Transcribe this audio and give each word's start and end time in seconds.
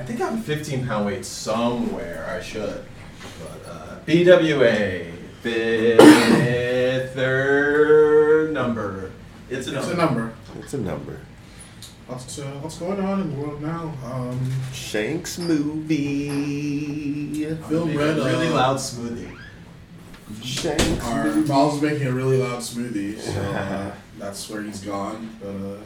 I 0.00 0.02
think 0.02 0.20
I 0.22 0.30
have 0.30 0.38
a 0.38 0.42
15 0.42 0.86
pound 0.86 1.04
weight 1.06 1.26
somewhere. 1.26 2.26
I 2.34 2.40
should. 2.42 2.84
But 3.42 3.70
uh, 3.70 3.98
BWA, 4.06 5.12
fifth, 5.42 7.14
third 7.14 8.54
number. 8.54 9.10
It's 9.50 9.68
a 9.68 9.76
It's 9.76 9.88
number. 9.88 9.92
a 9.92 9.96
number. 10.06 10.32
It's 10.60 10.72
a 10.72 10.78
number. 10.78 11.20
What's, 12.06 12.38
uh, 12.38 12.44
what's 12.62 12.78
going 12.78 12.98
on 12.98 13.20
in 13.20 13.30
the 13.30 13.36
world 13.42 13.60
now? 13.60 13.92
Um, 14.04 14.40
Shanks 14.72 15.38
movie. 15.38 17.44
Phil 17.68 17.84
Make 17.86 17.94
a 17.94 17.98
read 17.98 18.16
really 18.16 18.48
loud 18.48 18.78
smoothie. 18.78 19.36
Shanks 20.42 21.04
Our 21.04 21.24
movie. 21.26 21.46
Miles 21.48 21.74
is 21.76 21.82
making 21.82 22.06
a 22.06 22.12
really 22.12 22.38
loud 22.38 22.60
smoothie, 22.60 23.18
so 23.20 23.38
uh, 23.38 23.92
that's 24.18 24.48
where 24.48 24.62
he's 24.62 24.80
gone. 24.80 25.28
But 25.42 25.48
uh, 25.50 25.76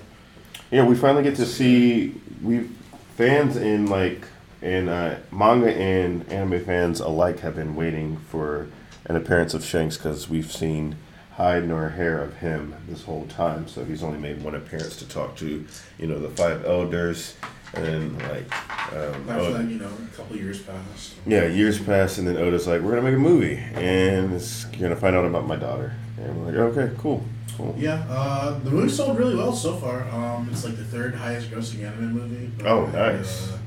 Yeah, 0.71 0.87
we 0.87 0.95
finally 0.95 1.25
get 1.25 1.35
to 1.37 1.47
see 1.47 2.15
we 2.43 2.69
fans 3.17 3.57
in 3.57 3.87
like 3.87 4.27
and 4.63 4.89
uh, 4.89 5.17
manga 5.31 5.71
and 5.75 6.27
anime 6.33 6.65
fans 6.65 7.01
alike 7.01 7.41
have 7.41 7.55
been 7.57 7.77
waiting 7.77 8.17
for 8.31 8.67
an 9.07 9.17
appearance 9.17 9.53
of 9.53 9.63
Shanks 9.65 9.97
because 9.99 10.29
we've 10.31 10.51
seen 10.51 10.97
hide 11.37 11.69
nor 11.69 11.91
hair 11.91 12.23
of 12.23 12.37
him 12.39 12.75
this 12.89 13.03
whole 13.05 13.27
time. 13.27 13.69
So 13.69 13.85
he's 13.85 14.03
only 14.03 14.19
made 14.19 14.43
one 14.43 14.55
appearance 14.55 14.97
to 14.97 15.09
talk 15.09 15.37
to, 15.37 15.67
you 15.99 16.07
know, 16.07 16.19
the 16.19 16.29
five 16.31 16.65
elders, 16.65 17.35
and 17.75 17.85
then 18.19 18.19
like, 18.31 18.93
um, 18.95 19.29
after 19.29 19.33
Oda- 19.41 19.59
that, 19.59 19.69
you 19.69 19.79
know, 19.79 19.91
a 20.13 20.17
couple 20.17 20.37
years 20.37 20.63
passed. 20.63 21.15
yeah, 21.27 21.47
years 21.47 21.79
passed, 21.79 22.19
and 22.19 22.27
then 22.29 22.37
Oda's 22.39 22.67
like, 22.69 22.81
"We're 22.81 22.91
gonna 22.91 23.03
make 23.03 23.17
a 23.17 23.19
movie, 23.19 23.57
and 23.75 24.33
it's, 24.33 24.65
you're 24.73 24.89
gonna 24.89 24.97
find 25.01 25.15
out 25.17 25.25
about 25.27 25.47
my 25.47 25.57
daughter." 25.57 25.93
And 26.19 26.37
we're 26.41 26.53
like, 26.53 26.77
"Okay, 26.79 26.95
cool, 26.99 27.23
cool." 27.57 27.75
Yeah, 27.79 28.05
uh, 28.09 28.59
the 28.59 28.71
movie 28.71 28.89
sold 28.91 29.19
really 29.19 29.35
well 29.37 29.53
so 29.53 29.75
far. 29.77 30.09
Um, 30.11 30.49
it's 30.53 30.65
like 30.65 30.77
the 30.77 30.85
third 30.85 31.15
highest 31.15 31.51
grossing 31.51 31.85
anime 31.87 32.13
movie. 32.13 32.51
Oh, 32.65 32.87
behind, 32.87 33.17
nice. 33.19 33.53
Uh, 33.53 33.59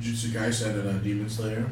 Jujutsu 0.00 0.28
Kaisen 0.30 0.80
and 0.80 0.88
uh, 0.88 0.92
Demon 1.02 1.28
Slayer. 1.28 1.66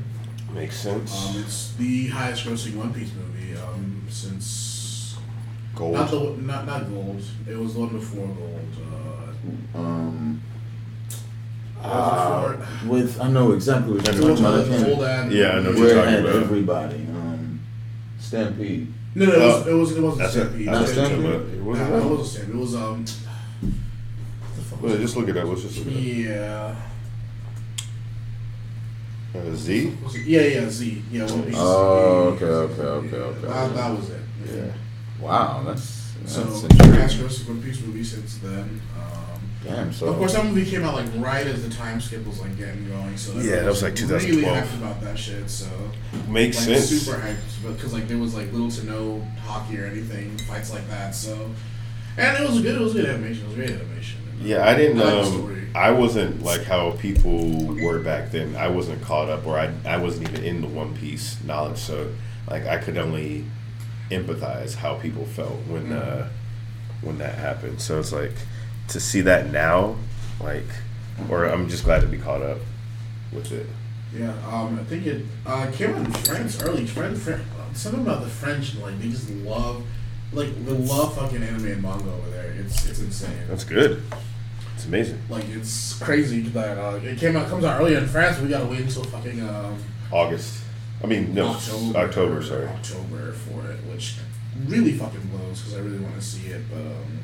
Makes 0.53 0.77
sense. 0.77 1.13
Um, 1.37 1.43
it's 1.43 1.73
the 1.75 2.09
highest 2.09 2.45
grossing 2.47 2.77
One 2.77 2.93
Piece 2.95 3.11
movie 3.15 3.57
um, 3.57 4.03
since 4.09 5.17
Gold. 5.75 5.95
not 5.95 6.11
the 6.11 6.21
not 6.43 6.67
not 6.67 6.89
Gold. 6.89 7.21
It 7.49 7.57
was 7.59 7.75
the 7.75 7.81
one 7.81 7.89
before 7.91 8.27
Gold. 8.27 8.61
Uh, 9.75 9.79
Um, 9.79 10.41
uh, 11.83 12.53
before- 12.53 12.67
with 12.89 13.21
I 13.21 13.29
know 13.29 13.53
exactly 13.53 13.95
what 13.97 14.07
you're 14.07 14.15
talking 14.37 14.45
about. 14.45 14.61
I 14.65 14.69
can't- 14.69 14.85
Gold 14.87 15.03
and 15.05 15.33
Yeah, 15.33 15.49
I 15.51 15.61
know 15.61 15.71
what 15.71 15.79
you're 15.79 15.95
talking 15.95 16.15
about. 16.21 16.37
everybody. 16.37 16.97
Um, 17.11 17.61
Stampede. 18.19 18.93
No, 19.17 19.27
no, 19.27 19.33
it 19.33 19.39
was 19.39 19.67
Oh. 19.67 19.71
it 19.71 19.75
was 19.75 19.93
it 19.97 20.01
wasn't 20.03 20.19
That's 20.23 20.33
Stampede. 20.33 20.61
it. 20.63 20.65
That's 20.67 20.79
what 20.81 20.97
you're 20.97 21.05
talking 21.05 21.21
Stampede? 21.21 21.41
about. 21.41 21.55
It 21.55 21.63
wasn't 21.63 21.91
no, 21.91 21.97
it 21.97 22.05
wasn't 22.11 22.29
Stampede. 22.29 22.55
It 22.55 22.59
was 22.59 22.75
um. 22.75 23.05
the 23.05 24.63
fuck 24.63 24.83
was 24.83 24.91
Well, 24.91 24.95
it? 24.95 25.03
just 25.05 25.17
look 25.17 25.29
at 25.29 25.35
that. 25.35 25.47
Let's 25.47 25.63
just 25.63 25.79
look 25.79 25.87
it 25.89 26.01
Yeah. 26.01 26.77
Uh, 29.37 29.55
Z. 29.55 29.97
Yeah, 30.27 30.41
yeah, 30.43 30.69
Z. 30.71 31.03
Yeah, 31.11 31.25
One 31.27 31.43
Piece. 31.43 31.55
Oh, 31.59 32.37
okay, 32.37 32.45
okay, 32.45 32.83
okay, 32.83 33.17
Yeah, 33.17 33.23
okay. 33.25 33.47
That, 33.49 33.75
that 33.75 33.91
was 33.99 34.11
it. 34.11 34.21
Yeah. 34.47 34.73
Wow, 35.21 35.63
that's 35.67 36.13
that's 36.21 36.35
So, 36.35 36.43
intriguing. 36.43 36.93
highest 36.95 37.19
grossing 37.19 37.49
One 37.49 37.63
Piece 37.63 37.81
movie 37.83 38.05
since 38.05 38.39
then. 38.39 38.81
Um, 38.97 39.34
Damn, 39.65 39.93
so 39.93 40.09
of 40.09 40.17
course, 40.17 40.35
that 40.35 40.45
movie 40.45 40.69
came 40.71 40.85
out 40.85 40.95
like 40.95 41.07
right 41.17 41.47
as 41.47 41.67
the 41.67 41.75
time 41.75 42.01
skip 42.01 42.27
was 42.27 42.39
like 42.41 42.57
getting 42.59 42.87
going. 42.89 43.17
So 43.17 43.33
Yeah, 43.39 43.61
that 43.61 43.67
was, 43.67 43.83
like, 43.83 43.95
2012. 43.97 44.23
Really 44.23 44.43
2012. 44.43 44.69
hyped 44.69 44.77
about 44.79 45.01
that 45.03 45.19
shit. 45.19 45.49
So 45.51 45.67
Makes 46.29 46.59
like 46.67 46.77
sense. 46.79 46.89
super 47.03 47.19
hyped 47.19 47.75
because 47.77 47.93
like 47.95 48.07
there 48.07 48.19
was 48.19 48.35
like 48.35 48.53
little 48.53 48.71
to 48.71 48.85
no 48.85 49.27
haki 49.47 49.83
or 49.83 49.87
anything 49.87 50.37
fights 50.39 50.73
like 50.73 50.87
that. 50.91 51.15
So 51.15 51.51
and 52.19 52.37
it 52.45 52.49
was 52.49 52.61
good. 52.61 52.75
It 52.77 52.81
was 52.81 52.93
good 52.93 53.07
animation. 53.07 53.45
It 53.45 53.47
was 53.49 53.57
great 53.57 53.71
animation. 53.71 54.21
Yeah, 54.43 54.69
I 54.69 54.75
didn't. 54.75 55.01
I 55.01 55.21
Um. 55.21 55.51
I 55.75 55.91
wasn't 55.91 56.43
like 56.45 56.63
how 56.65 56.93
people 56.93 57.75
were 57.75 57.99
back 57.99 58.31
then. 58.31 58.55
I 58.55 58.69
wasn't 58.69 59.03
caught 59.03 59.29
up, 59.29 59.45
or 59.47 59.59
I 59.59 59.73
I 59.85 59.97
wasn't 59.97 60.29
even 60.29 60.45
in 60.45 60.61
the 60.61 60.69
One 60.69 60.95
Piece 60.97 61.43
knowledge. 61.43 61.79
So 61.79 62.13
like 62.49 62.67
I 62.67 62.77
could 62.79 62.97
only 62.99 63.45
empathize 64.11 64.75
how 64.77 64.95
people 64.97 65.25
felt 65.25 65.57
when 65.67 65.91
uh, 65.93 66.29
when 67.01 67.19
that 67.19 67.35
happened. 67.37 67.81
So 67.81 67.99
it's 67.99 68.13
like 68.13 68.33
to 68.89 69.01
see 69.01 69.21
that 69.23 69.51
now, 69.51 69.97
like, 70.41 70.67
or 71.29 71.45
I'm 71.47 71.69
just 71.69 71.85
glad 71.85 72.01
to 72.01 72.07
be 72.07 72.19
caught 72.19 72.43
up 72.43 72.59
with 73.33 73.53
it. 73.53 73.67
Yeah, 74.17 74.33
um, 74.49 74.79
I 74.79 74.85
think 74.85 75.07
it 75.07 75.25
uh, 75.45 75.71
came 75.73 75.95
out 75.95 76.07
in 76.07 76.13
France 76.13 76.63
early. 76.63 76.87
French, 76.87 77.19
something 77.73 78.03
about 78.03 78.23
the 78.23 78.29
French, 78.29 78.77
like 78.77 78.99
they 79.01 79.09
just 79.09 79.29
love, 79.31 79.85
like 80.33 80.55
they 80.65 80.73
love 80.73 81.17
fucking 81.17 81.43
anime 81.43 81.67
and 81.67 81.83
manga 81.83 82.11
over 82.13 82.31
there. 82.31 82.53
It's 82.53 82.89
it's 82.89 83.01
insane. 83.01 83.37
That's 83.49 83.65
good. 83.65 84.03
It's 84.75 84.87
amazing. 84.87 85.21
Like 85.29 85.45
it's 85.49 85.99
crazy 85.99 86.41
that 86.41 86.79
uh, 86.79 87.01
it 87.03 87.19
came 87.19 87.37
out 87.37 87.49
comes 87.49 87.65
out 87.65 87.81
earlier 87.81 87.99
in 87.99 88.07
France. 88.07 88.39
We 88.41 88.49
gotta 88.49 88.67
wait 88.67 88.81
until 88.81 89.05
fucking 89.05 89.41
um, 89.43 89.79
August. 90.13 90.63
I 91.03 91.07
mean, 91.07 91.35
no, 91.35 91.49
October. 91.49 92.43
sorry. 92.43 92.67
October 92.67 93.33
for 93.33 93.67
it, 93.71 93.79
which 93.91 94.17
really 94.67 94.93
fucking 94.93 95.21
blows 95.29 95.61
because 95.61 95.75
I 95.75 95.81
really 95.81 95.99
want 95.99 96.15
to 96.15 96.21
see 96.21 96.49
it. 96.49 96.63
But 96.71 96.81
um, 96.81 97.19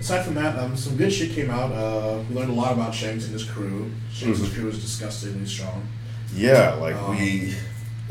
aside 0.00 0.24
from 0.24 0.34
that, 0.34 0.58
um, 0.58 0.76
some 0.76 0.96
good 0.96 1.12
shit 1.12 1.30
came 1.32 1.50
out. 1.50 1.72
Uh, 1.72 2.18
we 2.28 2.34
learned 2.36 2.50
a 2.50 2.54
lot 2.54 2.72
about 2.72 2.94
Shanks 2.94 3.24
and 3.24 3.32
his 3.32 3.44
crew. 3.44 3.90
Shanks' 4.12 4.40
Mhm. 4.40 4.54
crew 4.54 4.68
is 4.68 4.78
disgustingly 4.78 5.46
strong. 5.46 5.86
Yeah, 6.34 6.74
like 6.74 6.96
Um, 6.96 7.16
we 7.18 7.54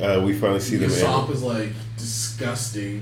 uh, 0.01 0.21
we 0.25 0.33
finally 0.33 0.59
see 0.59 0.77
them. 0.77 0.89
Usopp 0.89 1.31
is 1.33 1.41
like 1.41 1.69
disgusting 1.97 3.01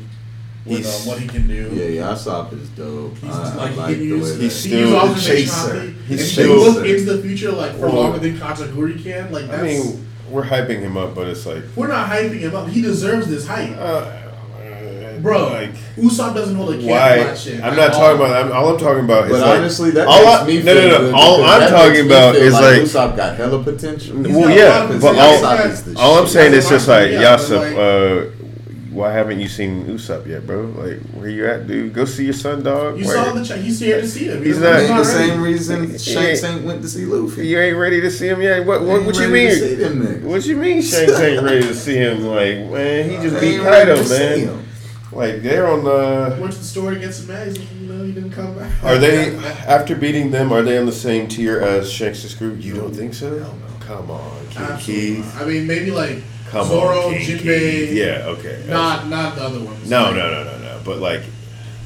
with 0.66 0.80
He's- 0.80 1.06
uh, 1.06 1.10
what 1.10 1.20
he 1.20 1.28
can 1.28 1.48
do. 1.48 1.72
yeah, 1.74 1.86
yeah, 1.86 2.14
Usopp 2.14 2.54
is 2.54 2.70
dope. 2.70 3.18
He's 3.20 3.30
I, 3.32 3.56
like 3.56 3.58
I 3.58 3.68
he 3.72 3.76
like 3.78 3.88
can 3.90 4.00
the 4.00 4.06
use 4.06 4.32
way 4.38 4.44
he's 4.44 4.56
still 4.56 5.08
he 5.08 5.14
the 5.14 5.20
chaser. 5.22 5.94
He's 6.08 6.20
and 6.22 6.30
still- 6.30 6.48
he 6.48 6.70
look 6.80 6.86
into 6.88 7.14
the 7.14 7.22
future 7.24 7.52
like 7.52 7.74
for 7.74 7.88
Well- 7.88 7.96
longer 7.96 8.20
than 8.20 8.38
Katakuri 8.38 9.02
can. 9.04 9.32
Like 9.32 9.48
that's 9.50 9.62
I 9.62 9.66
mean, 9.66 10.06
we're 10.30 10.46
hyping 10.46 10.80
him 10.80 10.98
up, 10.98 11.14
but 11.16 11.28
it's 11.28 11.46
like, 11.46 11.64
we're 11.76 11.88
not 11.88 12.10
hyping 12.10 12.40
him 12.40 12.56
up. 12.56 12.68
He 12.70 12.82
deserves 12.82 13.28
this 13.28 13.46
hype. 13.48 13.76
uh, 13.78 14.06
Bro, 15.24 15.50
like 15.54 15.70
Usopp 15.96 16.36
doesn't 16.36 16.56
hold 16.56 16.70
a 16.70 16.74
candle 16.74 16.90
why? 16.90 17.18
to 17.18 17.24
that 17.24 17.38
shit. 17.38 17.64
I'm 17.64 17.76
not 17.76 17.94
all. 17.94 18.00
talking 18.00 18.16
about. 18.18 18.46
I'm, 18.46 18.52
all 18.52 18.74
I'm 18.74 18.78
talking 18.80 19.04
about 19.06 19.26
is 19.26 19.32
But 19.32 19.40
like, 19.42 19.58
honestly, 19.60 19.92
that 19.92 20.06
all 20.08 20.24
makes 20.24 20.28
I- 20.42 20.46
me 20.46 20.58
no, 20.58 20.64
feel 20.64 20.76
no, 20.76 20.90
no. 20.90 21.00
good 21.00 21.14
All 21.16 21.44
I'm 21.46 21.70
talking 21.70 22.06
about 22.06 22.36
is 22.36 22.54
like, 22.54 22.82
Usopp 22.82 23.16
got 23.18 23.38
hella 23.38 23.64
potential. 23.64 24.18
He's 24.24 24.36
well, 24.36 24.50
yeah, 24.50 24.86
but 25.02 25.16
all, 25.18 25.38
Usopp 25.42 25.66
is 25.66 25.84
the 25.86 26.00
all 26.00 26.20
I'm 26.20 26.28
saying 26.28 26.54
is 26.54 26.68
just 26.68 26.88
like, 26.90 27.12
Yeah, 27.12 27.38
but 27.38 27.40
Yasopp, 27.40 28.28
uh, 28.28 28.30
why 28.92 29.12
haven't 29.12 29.40
you 29.40 29.48
seen 29.48 29.86
Usopp 29.86 30.28
yet, 30.28 30.46
bro? 30.46 30.66
Like, 30.66 31.00
where 31.14 31.28
you 31.30 31.48
at, 31.48 31.66
dude? 31.66 31.94
Go 31.94 32.06
see 32.06 32.26
your 32.26 32.34
son, 32.34 32.62
dog. 32.62 33.00
You 33.00 33.06
Like, 33.06 33.14
saw 33.16 33.32
the 33.34 33.44
check. 33.44 33.60
He's 33.62 33.80
here 33.80 34.00
to 34.02 34.08
see 34.08 34.26
him. 34.26 34.44
He's 34.44 34.60
not. 34.60 34.84
not- 34.88 34.98
the 35.00 35.06
same 35.06 35.42
reason 35.42 35.90
He 35.90 35.98
Shanks 35.98 36.44
ain't- 36.44 36.58
ain't 36.58 36.66
went 36.66 36.82
to 36.84 36.88
see 36.90 37.06
Luffy. 37.06 37.48
You 37.48 37.60
ain't 37.60 37.78
ready 37.78 38.02
to 38.02 38.12
see 38.12 38.28
him 38.28 38.42
yet. 38.42 38.64
What? 38.66 38.82
What, 38.84 38.98
Ain't 38.98 39.06
what 39.08 39.16
you 39.16 39.34
ready 39.34 39.48
to 39.48 39.56
see 39.56 39.70
mean? 39.70 39.80
them 39.80 40.02
niggas. 40.06 40.22
What 40.24 40.46
you 40.46 40.58
mean? 40.58 40.82
Shanks 40.84 41.20
ain't 41.20 41.42
ready 41.42 41.62
to 41.62 41.74
see 41.74 41.96
him? 41.96 42.24
Like, 42.26 42.70
man, 42.70 43.10
he 43.10 43.16
just 43.18 43.34
They 43.40 43.42
beat 43.42 43.56
ain't 43.56 43.64
Kaido, 43.64 43.96
to 43.96 44.04
see 44.06 44.46
man. 44.46 44.63
Him. 45.14 45.18
Like, 45.18 45.42
they're 45.42 45.68
on 45.68 45.84
the. 45.84 46.38
Went 46.40 46.54
to 46.54 46.60
the 46.60 46.66
store 46.66 46.92
to 46.92 47.00
get 47.00 47.14
some 47.14 47.32
eggs. 47.36 47.58
You 47.60 47.88
know, 47.94 48.04
he 48.04 48.12
didn't 48.12 48.32
come 48.32 48.58
back. 48.58 48.72
Are 48.84 48.98
they 48.98 49.36
after 49.68 49.96
beating 49.96 50.32
them? 50.32 50.52
Are 50.52 50.62
they 50.62 50.78
on 50.78 50.86
the 50.86 50.92
same 50.92 51.28
tier 51.28 51.60
as 51.62 51.92
Shanks' 51.92 52.34
crew? 52.34 52.54
You 52.56 52.76
don't 52.76 52.94
think 52.96 53.14
so? 53.14 53.38
Hell 53.40 53.56
no. 53.56 53.86
Come 53.86 54.12
on, 54.12 54.48
King 54.50 54.62
Absolutely. 54.64 55.16
Keith. 55.16 55.34
not. 55.36 55.44
I 55.44 55.46
mean, 55.46 55.68
maybe 55.68 55.92
like 55.92 56.18
Come 56.50 56.68
Zoro, 56.68 57.08
on, 57.08 57.14
King 57.16 57.38
Jinbei. 57.38 57.60
Keith. 57.88 57.92
Yeah, 57.94 58.24
okay. 58.28 58.64
Not 58.68 59.08
not 59.08 59.36
the 59.36 59.44
other 59.44 59.60
ones. 59.60 59.90
No, 59.90 60.04
Like, 60.06 60.16
no, 60.16 60.32
no, 60.32 60.44
no, 60.46 60.58
no. 60.60 60.80
But 60.86 61.00
like, 61.00 61.22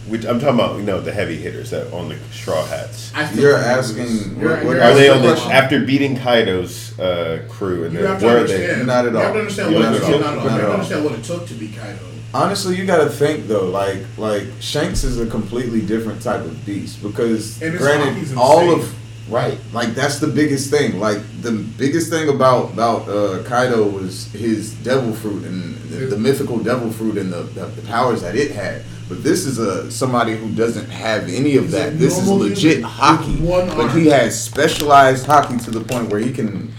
we, 0.07 0.17
I'm 0.27 0.39
talking 0.39 0.49
about 0.55 0.77
you 0.77 0.83
know 0.83 1.01
the 1.01 1.11
heavy 1.11 1.37
hitters 1.37 1.71
that 1.71 1.91
on 1.91 2.09
the 2.09 2.17
straw 2.31 2.63
hats. 2.67 3.11
I 3.15 3.25
feel 3.25 3.41
You're 3.41 3.57
asking- 3.57 4.39
You're, 4.39 4.51
what- 4.51 4.63
you're 4.63 4.65
what- 4.75 4.79
Are 4.79 4.93
they 4.93 5.09
on 5.09 5.21
the 5.23 5.29
question. 5.33 5.51
after 5.51 5.79
beating 5.83 6.17
Kaido's 6.17 6.97
uh, 6.99 7.43
crew 7.49 7.83
and 7.85 7.93
You 7.93 7.99
then 8.01 8.07
have 8.11 8.19
to 8.19 8.25
where 8.25 8.35
are 8.37 8.39
understand. 8.41 8.81
they? 8.81 8.85
Not 8.85 9.05
at 9.07 9.11
You 9.11 9.17
have 9.17 9.27
all. 9.27 9.33
to 9.33 9.39
understand 9.39 9.71
You 9.71 9.77
what 9.79 9.83
not 9.85 9.95
it 9.95 10.01
at 10.03 10.07
took. 10.07 10.13
all. 10.13 10.19
Not, 10.21 10.35
Not 10.35 10.43
you 10.43 10.49
have 10.49 10.59
to 10.61 10.67
all. 10.67 10.73
understand 10.73 11.03
what 11.05 11.13
it 11.15 11.23
took 11.23 11.47
to 11.47 11.53
be 11.55 11.67
Kaido. 11.69 11.99
Honestly, 12.37 12.75
you 12.75 12.85
got 12.85 13.03
to 13.03 13.09
think 13.09 13.47
though. 13.47 13.65
Like, 13.69 14.03
like 14.17 14.45
Shanks 14.59 15.03
is 15.03 15.19
a 15.19 15.25
completely 15.25 15.81
different 15.81 16.21
type 16.21 16.41
of 16.41 16.65
beast 16.65 17.01
because, 17.01 17.57
granted, 17.57 18.37
all 18.37 18.71
of 18.71 18.95
right, 19.29 19.57
like 19.73 19.89
that's 19.95 20.19
the 20.19 20.27
biggest 20.27 20.69
thing. 20.69 20.99
Like 20.99 21.19
the 21.41 21.51
biggest 21.51 22.09
thing 22.11 22.29
about 22.29 22.73
about 22.73 23.09
uh, 23.09 23.43
Kaido 23.43 23.89
was 23.89 24.31
his 24.33 24.73
devil 24.83 25.13
fruit 25.13 25.45
and 25.45 25.75
the, 25.89 26.05
the 26.05 26.17
mythical 26.17 26.59
devil 26.59 26.91
fruit 26.91 27.17
and 27.17 27.33
the, 27.33 27.41
the, 27.43 27.65
the 27.65 27.81
powers 27.87 28.21
that 28.21 28.35
it 28.35 28.51
had. 28.51 28.83
But 29.09 29.23
this 29.23 29.45
is 29.45 29.57
a 29.57 29.89
somebody 29.89 30.35
who 30.35 30.53
doesn't 30.53 30.89
have 30.89 31.29
any 31.29 31.55
of 31.55 31.71
that. 31.71 31.97
This 31.97 32.17
is 32.19 32.29
legit 32.29 32.83
haki, 32.83 33.39
but 33.75 33.89
he 33.95 34.07
has 34.07 34.39
specialized 34.39 35.25
haki 35.25 35.63
to 35.65 35.71
the 35.71 35.81
point 35.81 36.09
where 36.09 36.19
he 36.19 36.31
can. 36.31 36.73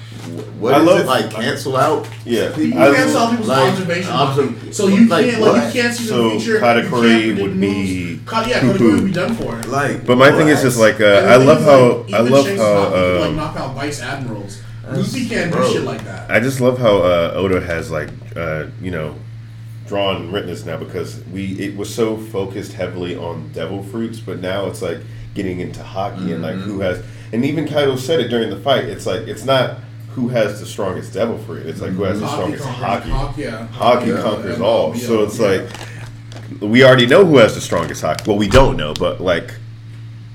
What 0.59 0.75
I 0.75 0.81
is 0.81 0.87
love- 0.87 1.01
it 1.01 1.07
like? 1.07 1.31
Cancel 1.31 1.77
out. 1.77 2.07
Yeah, 2.25 2.57
You 2.57 2.79
I- 2.79 2.95
can't 2.95 3.31
people's 3.31 3.49
like, 3.49 3.73
observation. 3.73 4.11
obser- 4.13 4.73
so 4.73 4.89
you 4.89 5.07
like 5.09 5.27
can't 5.31 5.41
like 5.43 5.53
what? 5.53 5.75
you 5.75 5.83
can't 5.83 5.95
see 5.97 6.05
So 6.05 6.31
the 6.31 6.41
future. 6.41 6.61
Katakuri 6.61 6.83
you 6.83 6.91
can't 6.91 6.91
predict 6.91 7.43
would 7.43 7.61
be 7.61 7.67
moves. 8.17 8.21
Ka- 8.31 8.47
yeah, 8.49 8.61
poo-poo. 8.61 8.73
Katakuri 8.79 8.93
would 8.95 9.05
be 9.05 9.13
done 9.13 9.35
for. 9.35 9.63
Like, 9.71 10.07
But 10.07 10.19
my 10.19 10.31
thing 10.33 10.49
is 10.49 10.61
just 10.63 10.79
like 10.79 11.01
uh, 11.01 11.05
I 11.05 11.37
love 11.37 11.59
is, 11.61 11.65
how 11.65 11.97
like, 12.03 12.15
I 12.15 12.21
love 12.21 12.45
Shanks' 12.47 12.61
how 12.63 12.75
haki 12.75 12.91
can, 12.93 13.21
like 13.21 13.29
um, 13.31 13.37
knock 13.37 13.57
out 13.57 13.75
vice 13.75 14.01
admirals. 14.03 14.61
That's- 14.83 14.99
Luffy 15.15 15.29
can't 15.29 15.53
do 15.53 15.73
shit 15.73 15.83
like 15.85 16.05
that. 16.05 16.31
I 16.31 16.41
just 16.41 16.61
love 16.61 16.79
how 16.79 16.99
uh, 16.99 17.33
Oda 17.37 17.61
has 17.61 17.91
like 17.91 18.09
uh, 18.37 18.67
you 18.83 18.91
know 18.91 19.15
drawn 19.87 20.17
and 20.17 20.33
written 20.33 20.51
this 20.51 20.65
now 20.67 20.77
because 20.77 21.23
we 21.33 21.53
it 21.59 21.77
was 21.77 21.95
so 21.95 22.17
focused 22.17 22.73
heavily 22.73 23.17
on 23.17 23.51
devil 23.53 23.83
fruits, 23.83 24.19
but 24.19 24.41
now 24.41 24.67
it's 24.67 24.83
like 24.83 24.99
getting 25.35 25.61
into 25.61 25.81
haki 25.81 26.33
and 26.33 26.43
like 26.43 26.57
who 26.57 26.81
has 26.81 27.03
and 27.33 27.45
even 27.45 27.67
Kaido 27.69 27.97
said 27.97 28.19
it 28.21 28.29
during 28.29 28.51
the 28.51 28.57
fight. 28.59 28.85
It's 28.85 29.07
like 29.07 29.23
it's 29.29 29.45
not 29.45 29.79
who 30.15 30.29
has 30.29 30.59
the 30.61 30.67
strongest 30.67 31.13
devil 31.13 31.39
fruit. 31.39 31.67
It's 31.67 31.81
like 31.81 31.93
who 31.93 32.03
has 32.05 32.21
the 32.21 32.29
strongest 32.29 32.65
haki. 32.65 33.03
Haki, 33.03 33.37
yeah. 33.39 33.69
Haki 33.73 34.07
Yeah, 34.17 34.23
conquers 34.23 34.59
yeah, 34.59 34.65
all. 34.65 34.95
yeah, 34.97 35.07
so 35.07 35.23
it's 35.25 35.39
yeah. 35.39 35.47
like 35.47 36.61
we 36.61 36.83
already 36.85 37.07
know 37.07 37.25
who 37.25 37.37
has 37.39 37.55
the 37.55 37.61
strongest 37.61 38.03
haki. 38.03 38.27
Well, 38.27 38.39
we 38.39 38.49
don't 38.49 38.77
know, 38.77 38.95
but 38.95 39.21
like 39.21 39.55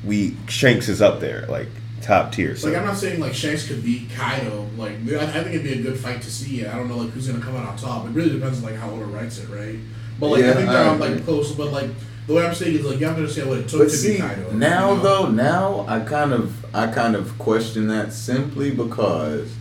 we 0.03 0.37
Shanks 0.47 0.89
is 0.89 1.01
up 1.01 1.19
there, 1.19 1.45
like 1.47 1.67
top 2.01 2.31
tier. 2.33 2.55
So 2.55 2.67
Like 2.67 2.77
I'm 2.77 2.85
not 2.85 2.97
saying 2.97 3.19
like 3.19 3.33
Shanks 3.33 3.67
could 3.67 3.83
beat 3.83 4.09
Kaido. 4.11 4.67
Like 4.77 4.93
I, 5.09 5.23
I 5.23 5.43
think 5.43 5.47
it'd 5.55 5.63
be 5.63 5.73
a 5.73 5.81
good 5.81 5.97
fight 5.97 6.21
to 6.21 6.31
see. 6.31 6.65
I 6.65 6.75
don't 6.77 6.87
know 6.89 6.97
like 6.97 7.09
who's 7.11 7.27
gonna 7.27 7.43
come 7.43 7.55
out 7.55 7.67
on 7.67 7.77
top. 7.77 8.05
It 8.05 8.11
really 8.11 8.31
depends 8.31 8.59
on 8.59 8.65
like 8.69 8.75
how 8.79 8.89
Oda 8.91 9.05
writes 9.05 9.39
it, 9.39 9.49
right? 9.49 9.77
But 10.19 10.27
like 10.27 10.41
Yeah, 10.43 10.51
I 10.51 10.53
think 10.53 10.69
I 10.69 10.73
they're 10.73 10.89
on 10.89 10.99
like 10.99 11.23
close. 11.25 11.51
But 11.53 11.71
like 11.71 11.89
the 12.27 12.33
way 12.35 12.45
I'm 12.45 12.53
saying 12.55 12.75
is 12.75 12.85
like 12.85 12.99
you 12.99 13.05
have 13.07 13.15
to 13.15 13.21
understand 13.21 13.49
what 13.49 13.57
it 13.59 13.67
took 13.67 13.79
But 13.79 13.89
to 13.89 13.97
see, 13.97 14.13
beat 14.13 14.21
Kaido. 14.21 14.51
now 14.51 14.91
you 14.91 14.97
know? 14.97 15.03
though, 15.03 15.27
now 15.31 15.85
I 15.89 15.99
kind 16.01 16.31
of, 16.33 16.63
I 16.75 16.87
kind 16.87 17.15
of 17.15 17.37
question 17.39 17.87
that 17.87 18.13
simply 18.13 18.71
because 18.71 19.53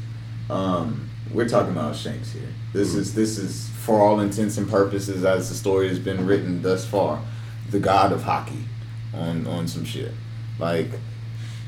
um, 0.51 1.09
we're 1.33 1.49
talking 1.49 1.73
about 1.73 1.97
Shanks 1.97 2.33
here. 2.33 2.49
This 2.73 2.95
is, 2.95 3.15
this 3.15 3.39
is 3.39 3.69
for 3.81 4.01
all 4.01 4.21
intents 4.21 4.59
and 4.59 4.69
purposes, 4.69 5.25
as 5.25 5.49
the 5.49 5.55
story 5.55 5.89
has 5.89 5.99
been 5.99 6.27
written 6.27 6.63
thus 6.63 6.87
far, 6.87 7.21
the 7.71 7.81
god 7.81 8.13
of 8.13 8.23
haki 8.23 8.63
on 9.15 9.47
on 9.47 9.67
some 9.67 9.85
shit. 9.85 10.13
Like 10.59 10.91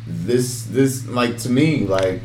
this, 0.07 0.65
this, 0.65 1.07
like 1.07 1.39
to 1.39 1.51
me, 1.51 1.87
like 1.87 2.21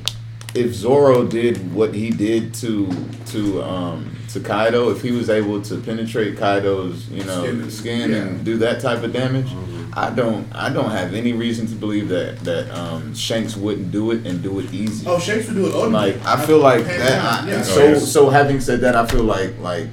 if 0.54 0.74
Zoro 0.74 1.26
did 1.26 1.74
what 1.74 1.94
he 1.94 2.10
did 2.10 2.54
to 2.56 2.90
to 3.28 3.62
um 3.64 4.16
to 4.30 4.40
Kaido, 4.40 4.92
if 4.92 5.02
he 5.02 5.12
was 5.12 5.30
able 5.30 5.62
to 5.64 5.78
penetrate 5.80 6.38
Kaido's 6.38 7.08
you 7.10 7.24
know 7.24 7.44
Skin 7.44 7.72
skin, 7.72 8.14
and- 8.14 8.30
and 8.30 8.46
do 8.46 8.58
that 8.58 8.80
type 8.82 9.04
of 9.04 9.12
damage, 9.14 9.48
I 9.94 10.10
don't 10.12 10.46
I 10.54 10.70
don't 10.70 10.92
have 10.92 11.14
any 11.14 11.34
reason 11.34 11.66
to 11.68 11.76
believe 11.76 12.10
that 12.10 12.40
that 12.44 12.70
um, 12.78 13.14
Shanks 13.16 13.56
wouldn't 13.58 13.92
do 13.92 14.12
it 14.12 14.26
and 14.28 14.42
do 14.44 14.60
it 14.60 14.72
easy. 14.74 15.06
Oh, 15.08 15.20
Shanks 15.20 15.48
would 15.48 15.56
do 15.56 15.66
it. 15.68 15.74
Oda 15.74 15.90
like. 15.90 16.26
I 16.26 16.46
feel 16.46 16.60
like 16.60 16.86
that. 16.86 17.44
I, 17.44 17.50
yeah. 17.50 17.62
So 17.64 17.98
so 17.98 18.30
having 18.30 18.60
said 18.60 18.82
that, 18.82 18.96
I 18.96 19.06
feel 19.08 19.24
like 19.24 19.58
like 19.60 19.88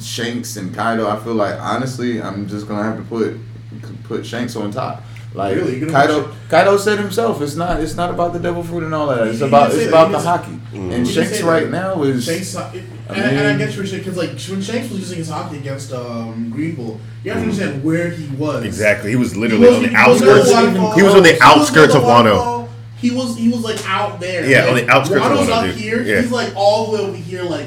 Shanks 0.00 0.56
and 0.56 0.74
Kaido. 0.74 1.08
I 1.08 1.18
feel 1.22 1.34
like 1.34 1.58
honestly, 1.60 2.20
I'm 2.20 2.48
just 2.48 2.66
gonna 2.68 2.82
have 2.82 2.96
to 2.96 3.02
put 3.04 3.36
put 4.04 4.24
Shanks 4.24 4.56
on 4.56 4.70
top. 4.70 5.02
Like 5.34 5.56
Really? 5.56 5.80
Kaido, 5.86 6.32
Kaido 6.48 6.78
said 6.78 6.98
himself, 6.98 7.42
it's 7.42 7.56
not 7.56 7.80
it's 7.80 7.94
not 7.94 8.08
about 8.10 8.32
the 8.32 8.38
devil 8.38 8.62
fruit 8.62 8.84
and 8.84 8.94
all 8.94 9.08
that. 9.08 9.26
It's 9.28 9.40
he 9.40 9.46
about 9.46 9.70
it's 9.72 9.86
about 9.86 10.10
the 10.10 10.18
He 10.20 10.26
haki. 10.26 10.60
Mm. 10.72 10.92
And 10.94 11.08
Shanks 11.08 11.42
right 11.42 11.68
now 11.70 12.02
is 12.04 12.24
Shanks, 12.24 12.56
and, 13.08 13.16
I 13.18 13.28
and, 13.28 13.38
I 13.38 13.48
mean- 13.50 13.58
get 13.58 13.74
your 13.76 13.86
shit 13.86 14.00
because 14.04 14.16
like 14.16 14.30
when 14.30 14.60
Shanks 14.62 14.90
was 14.90 14.98
using 15.00 15.18
his 15.18 15.30
haki 15.30 15.58
against 15.58 15.92
um, 15.92 16.50
Green 16.50 16.74
Bull, 16.74 17.00
you 17.24 17.30
have 17.30 17.40
to 17.40 17.48
understand 17.48 17.84
where 17.84 18.10
he 18.10 18.26
was. 18.36 18.64
exactly, 18.64 19.10
he 19.10 19.16
was 19.16 19.36
literally 19.36 19.66
on 19.68 19.74
wasn't- 19.74 19.92
the 19.92 19.96
outskirts. 19.98 20.96
He 20.96 21.02
was 21.02 21.14
on 21.14 21.22
the 21.22 21.38
outskirts 21.42 21.94
of 21.94 22.04
on 22.04 22.24
Wano. 22.26 22.68
He 22.98 23.10
was 23.10 23.36
he 23.36 23.48
was 23.50 23.62
like 23.62 23.78
out 23.88 24.20
there. 24.20 24.48
Yeah, 24.48 24.64
like, 24.64 24.68
on 24.70 24.74
the 24.76 24.88
outskirts 24.90 25.24
of 25.26 25.32
Wano's 25.32 25.48
Wano, 25.48 25.52
up 25.52 25.64
dude. 25.66 25.74
here. 25.76 26.02
Yeah. 26.02 26.20
He's 26.22 26.30
like 26.32 26.52
all 26.56 26.86
the 26.90 26.92
way 26.96 27.00
over 27.08 27.16
here, 27.16 27.42
like 27.42 27.66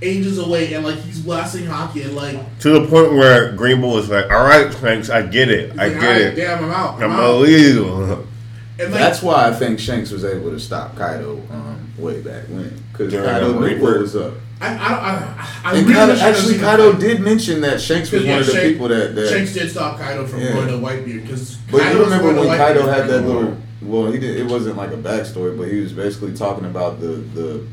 ages 0.00 0.38
away, 0.38 0.72
and 0.74 0.84
like 0.84 0.96
he's 0.98 1.20
blasting 1.20 1.64
haki 1.64 2.04
and 2.04 2.14
like 2.14 2.58
To 2.60 2.70
the 2.70 2.86
point 2.86 3.12
where 3.14 3.52
Green 3.52 3.80
Bull 3.80 3.98
is 3.98 4.08
like, 4.10 4.30
"All 4.30 4.44
right, 4.44 4.72
Shanks, 4.80 5.10
I 5.10 5.22
get 5.22 5.50
it, 5.50 5.72
I 5.72 5.88
like, 5.88 5.92
get 5.94 6.02
"Alright, 6.02 6.20
it. 6.22 6.34
Damn, 6.36 6.64
I'm 6.64 6.70
out. 6.70 6.94
I'm, 7.02 7.10
I'm 7.10 7.10
out. 7.12 7.34
illegal." 7.36 8.26
And 8.78 8.90
like, 8.92 9.00
that's 9.00 9.22
why 9.22 9.48
I 9.48 9.52
think 9.52 9.78
Shanks 9.78 10.10
was 10.10 10.24
able 10.24 10.50
to 10.50 10.58
stop 10.58 10.96
Kaido 10.96 11.40
um, 11.50 11.92
way 11.96 12.20
back 12.20 12.44
when 12.48 12.82
because 12.92 13.12
Kaido 13.12 13.52
the 13.52 13.68
knew 13.68 13.82
what 13.82 14.00
was 14.00 14.16
up. 14.16 14.34
I, 14.60 14.66
I, 14.68 14.72
I, 14.74 15.48
I 15.64 15.76
And 15.76 15.86
really 15.86 15.94
Kaido, 15.94 16.12
wish 16.12 16.22
I 16.22 16.24
could've 16.32 16.38
actually, 16.38 16.58
Kaido 16.58 16.92
fight. 16.92 17.00
did 17.00 17.20
mention 17.20 17.60
that 17.62 17.80
Shanks 17.80 18.10
was 18.10 18.24
Yeah, 18.24 18.30
one 18.32 18.40
of 18.40 18.46
the 18.46 18.52
Shanks- 18.52 18.68
people 18.72 18.88
that. 18.88 19.14
that 19.14 19.28
Shanks 19.28 19.52
did 19.52 19.70
stop 19.70 19.98
Kaido 19.98 20.26
from 20.26 20.40
Yeah. 20.40 20.52
going 20.54 20.68
to 20.68 20.74
Whitebeard 20.74 21.22
because. 21.22 21.56
But 21.70 21.92
you 21.92 22.02
remember 22.02 22.34
when 22.34 22.46
Kaido 22.58 22.86
had 22.88 23.06
that 23.08 23.22
little? 23.22 23.56
Well, 23.82 24.10
he 24.10 24.18
did. 24.18 24.36
It 24.38 24.46
wasn't 24.46 24.76
like 24.76 24.90
a 24.92 24.96
backstory, 24.96 25.56
but 25.56 25.68
he 25.68 25.80
was 25.80 25.92
basically 25.92 26.34
talking 26.34 26.64
about 26.64 27.00
the 27.00 27.08
the 27.34 27.66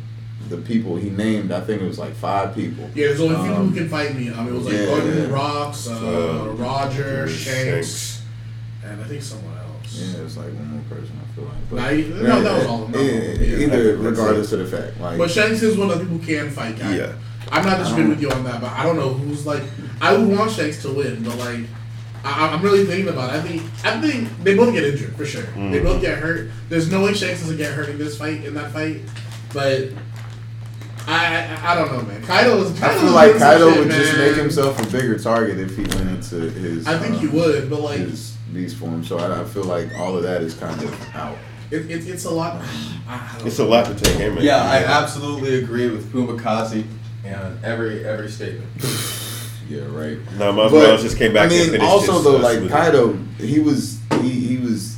the 0.49 0.57
people 0.57 0.97
he 0.97 1.09
named. 1.09 1.51
I 1.53 1.61
think 1.61 1.81
it 1.81 1.87
was 1.87 1.97
like 1.97 2.13
five 2.13 2.53
people. 2.53 2.83
Yeah, 2.93 3.07
there's 3.07 3.21
only 3.21 3.35
a 3.35 3.43
few 3.43 3.53
Um, 3.53 3.69
who 3.69 3.75
can 3.75 3.87
fight 3.89 4.15
me. 4.15 4.29
I 4.29 4.43
mean, 4.43 4.47
it 4.53 4.57
was 4.57 4.65
like 4.65 4.73
yeah, 4.73 4.85
Gordon 4.87 5.17
yeah. 5.17 5.29
Rocks, 5.33 5.87
uh, 5.87 5.93
Uh, 5.93 6.51
Roger, 6.53 7.27
Shanks, 7.29 7.39
Shanks. 7.87 8.10
And 8.83 9.01
I 9.01 9.03
think 9.05 9.21
someone 9.21 9.57
else. 9.57 9.67
Yeah, 9.93 10.19
it 10.19 10.23
was 10.23 10.37
like 10.37 10.47
one 10.53 10.71
more 10.71 10.81
person. 10.89 11.11
I 11.21 11.35
feel 11.35 11.45
like. 11.45 11.71
Nah, 11.71 11.89
he- 11.89 12.23
no, 12.23 12.41
that 12.41 12.57
was 12.57 12.65
all 12.67 12.83
of 12.83 12.91
them. 12.91 13.01
Yeah, 13.05 13.11
Yeah. 13.11 13.65
Either, 13.65 13.97
That's 13.97 14.19
regardless 14.19 14.51
of 14.53 14.59
the 14.59 14.77
fact, 14.77 14.99
like 14.99 15.17
But 15.17 15.29
Shanks 15.31 15.61
is 15.61 15.77
one 15.77 15.89
of 15.91 15.99
the 15.99 16.05
people 16.05 16.17
who 16.19 16.25
can 16.25 16.49
fight 16.49 16.79
Kaido. 16.79 17.05
Yeah. 17.07 17.13
I'm 17.51 17.65
not 17.65 17.79
disagreeing 17.79 18.05
Um, 18.05 18.09
with 18.11 18.21
you 18.21 18.31
on 18.31 18.43
that, 18.45 18.61
but 18.61 18.71
I 18.71 18.83
don't 18.83 18.95
know 18.95 19.13
who's 19.13 19.45
like. 19.45 19.63
I 19.99 20.15
would 20.15 20.27
want 20.37 20.51
Shanks 20.51 20.81
to 20.83 20.91
win, 20.93 21.21
but 21.23 21.37
like, 21.37 21.59
I, 22.23 22.47
I'm 22.47 22.61
really 22.61 22.85
thinking 22.85 23.09
about 23.09 23.33
it. 23.33 23.37
I 23.37 23.41
think 23.41 23.61
I 23.83 23.99
think 23.99 24.29
they 24.43 24.55
both 24.55 24.73
get 24.73 24.83
injured 24.85 25.15
for 25.15 25.25
sure. 25.25 25.41
They 25.43 25.79
Mm. 25.79 25.83
both 25.83 26.01
get 26.01 26.17
hurt. 26.19 26.49
There's 26.69 26.89
no 26.89 27.03
way 27.03 27.13
Shanks 27.13 27.41
doesn't 27.41 27.57
get 27.57 27.73
hurt 27.73 27.89
in 27.89 27.97
this 27.97 28.17
fight, 28.17 28.45
in 28.45 28.53
that 28.53 28.71
fight. 28.71 29.01
But 29.53 29.89
I 31.07 31.45
I, 31.61 31.71
I 31.71 31.75
don't 31.75 31.91
know, 31.91 32.01
man. 32.03 32.21
Kaido 32.23 32.57
is. 32.61 32.81
I 32.81 32.95
feel 32.99 33.11
like 33.11 33.29
doing 33.31 33.39
Kaido 33.39 33.69
shit, 33.71 33.79
would 33.79 33.91
just 33.91 34.17
make 34.17 34.35
himself 34.35 34.79
a 34.81 34.91
bigger 34.91 35.17
target 35.17 35.59
if 35.59 35.75
he 35.75 35.81
went 35.83 36.09
into 36.09 36.49
his. 36.51 36.87
I 36.87 36.97
think 36.99 37.15
uh, 37.15 37.19
he 37.19 37.27
would, 37.27 37.69
but 37.69 37.81
like, 37.81 37.99
his 37.99 38.37
beast 38.53 38.77
form. 38.77 39.03
So 39.03 39.17
I, 39.17 39.41
I 39.41 39.43
feel 39.45 39.63
like 39.63 39.93
all 39.97 40.17
of 40.17 40.23
that 40.23 40.41
is 40.41 40.53
kind 40.53 40.81
of 40.81 41.15
out. 41.15 41.37
it, 41.71 41.89
it, 41.89 42.07
it's 42.07 42.25
a 42.25 42.31
lot. 42.31 42.61
It's 43.43 43.59
know. 43.59 43.65
a 43.65 43.67
lot 43.67 43.85
to 43.87 43.95
take 43.95 44.21
in. 44.21 44.35
man. 44.35 44.43
Yeah, 44.43 44.63
I 44.63 44.85
absolutely 44.85 45.55
agree 45.55 45.89
with 45.89 46.13
Pumakazi 46.13 46.85
and 47.25 47.61
every 47.65 48.05
every 48.05 48.29
statement. 48.29 48.69
Yeah, 49.71 49.83
right. 49.85 50.17
No, 50.37 50.51
Miles 50.51 50.73
But, 50.73 50.79
Morales 50.79 51.01
just 51.01 51.17
came 51.17 51.33
back. 51.33 51.45
I 51.45 51.47
mean, 51.47 51.61
and 51.61 51.71
finished 51.71 51.89
also 51.89 52.13
his, 52.15 52.23
though, 52.25 52.37
uh, 52.39 52.41
like. 52.41 52.69
Kaido, 52.69 53.13
he 53.37 53.61
was 53.61 54.01
he, 54.21 54.29
he 54.29 54.57
was 54.57 54.97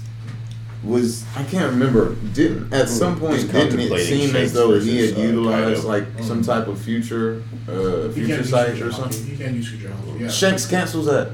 was 0.83 1.23
I 1.35 1.43
can't 1.43 1.71
remember. 1.71 2.15
Didn't 2.33 2.73
at 2.73 2.89
some 2.89 3.19
point 3.19 3.35
Just 3.35 3.47
didn't 3.51 3.79
it 3.79 3.89
contemplating 3.89 4.29
seem 4.31 4.35
as 4.35 4.51
though 4.51 4.79
he 4.79 5.05
had 5.05 5.17
uh, 5.17 5.21
utilized 5.21 5.83
Kaido. 5.83 5.87
like 5.87 6.23
some 6.23 6.41
type 6.41 6.67
of 6.67 6.79
future 6.81 7.43
uh, 7.67 8.09
future 8.09 8.37
can't 8.37 8.45
sight 8.47 8.81
or 8.81 8.91
something? 8.91 9.25
He 9.25 9.37
can't 9.37 9.53
use 9.53 9.69
future. 9.69 9.93
Yeah. 10.17 10.27
Shanks 10.27 10.65
cancels 10.65 11.05
that. 11.05 11.31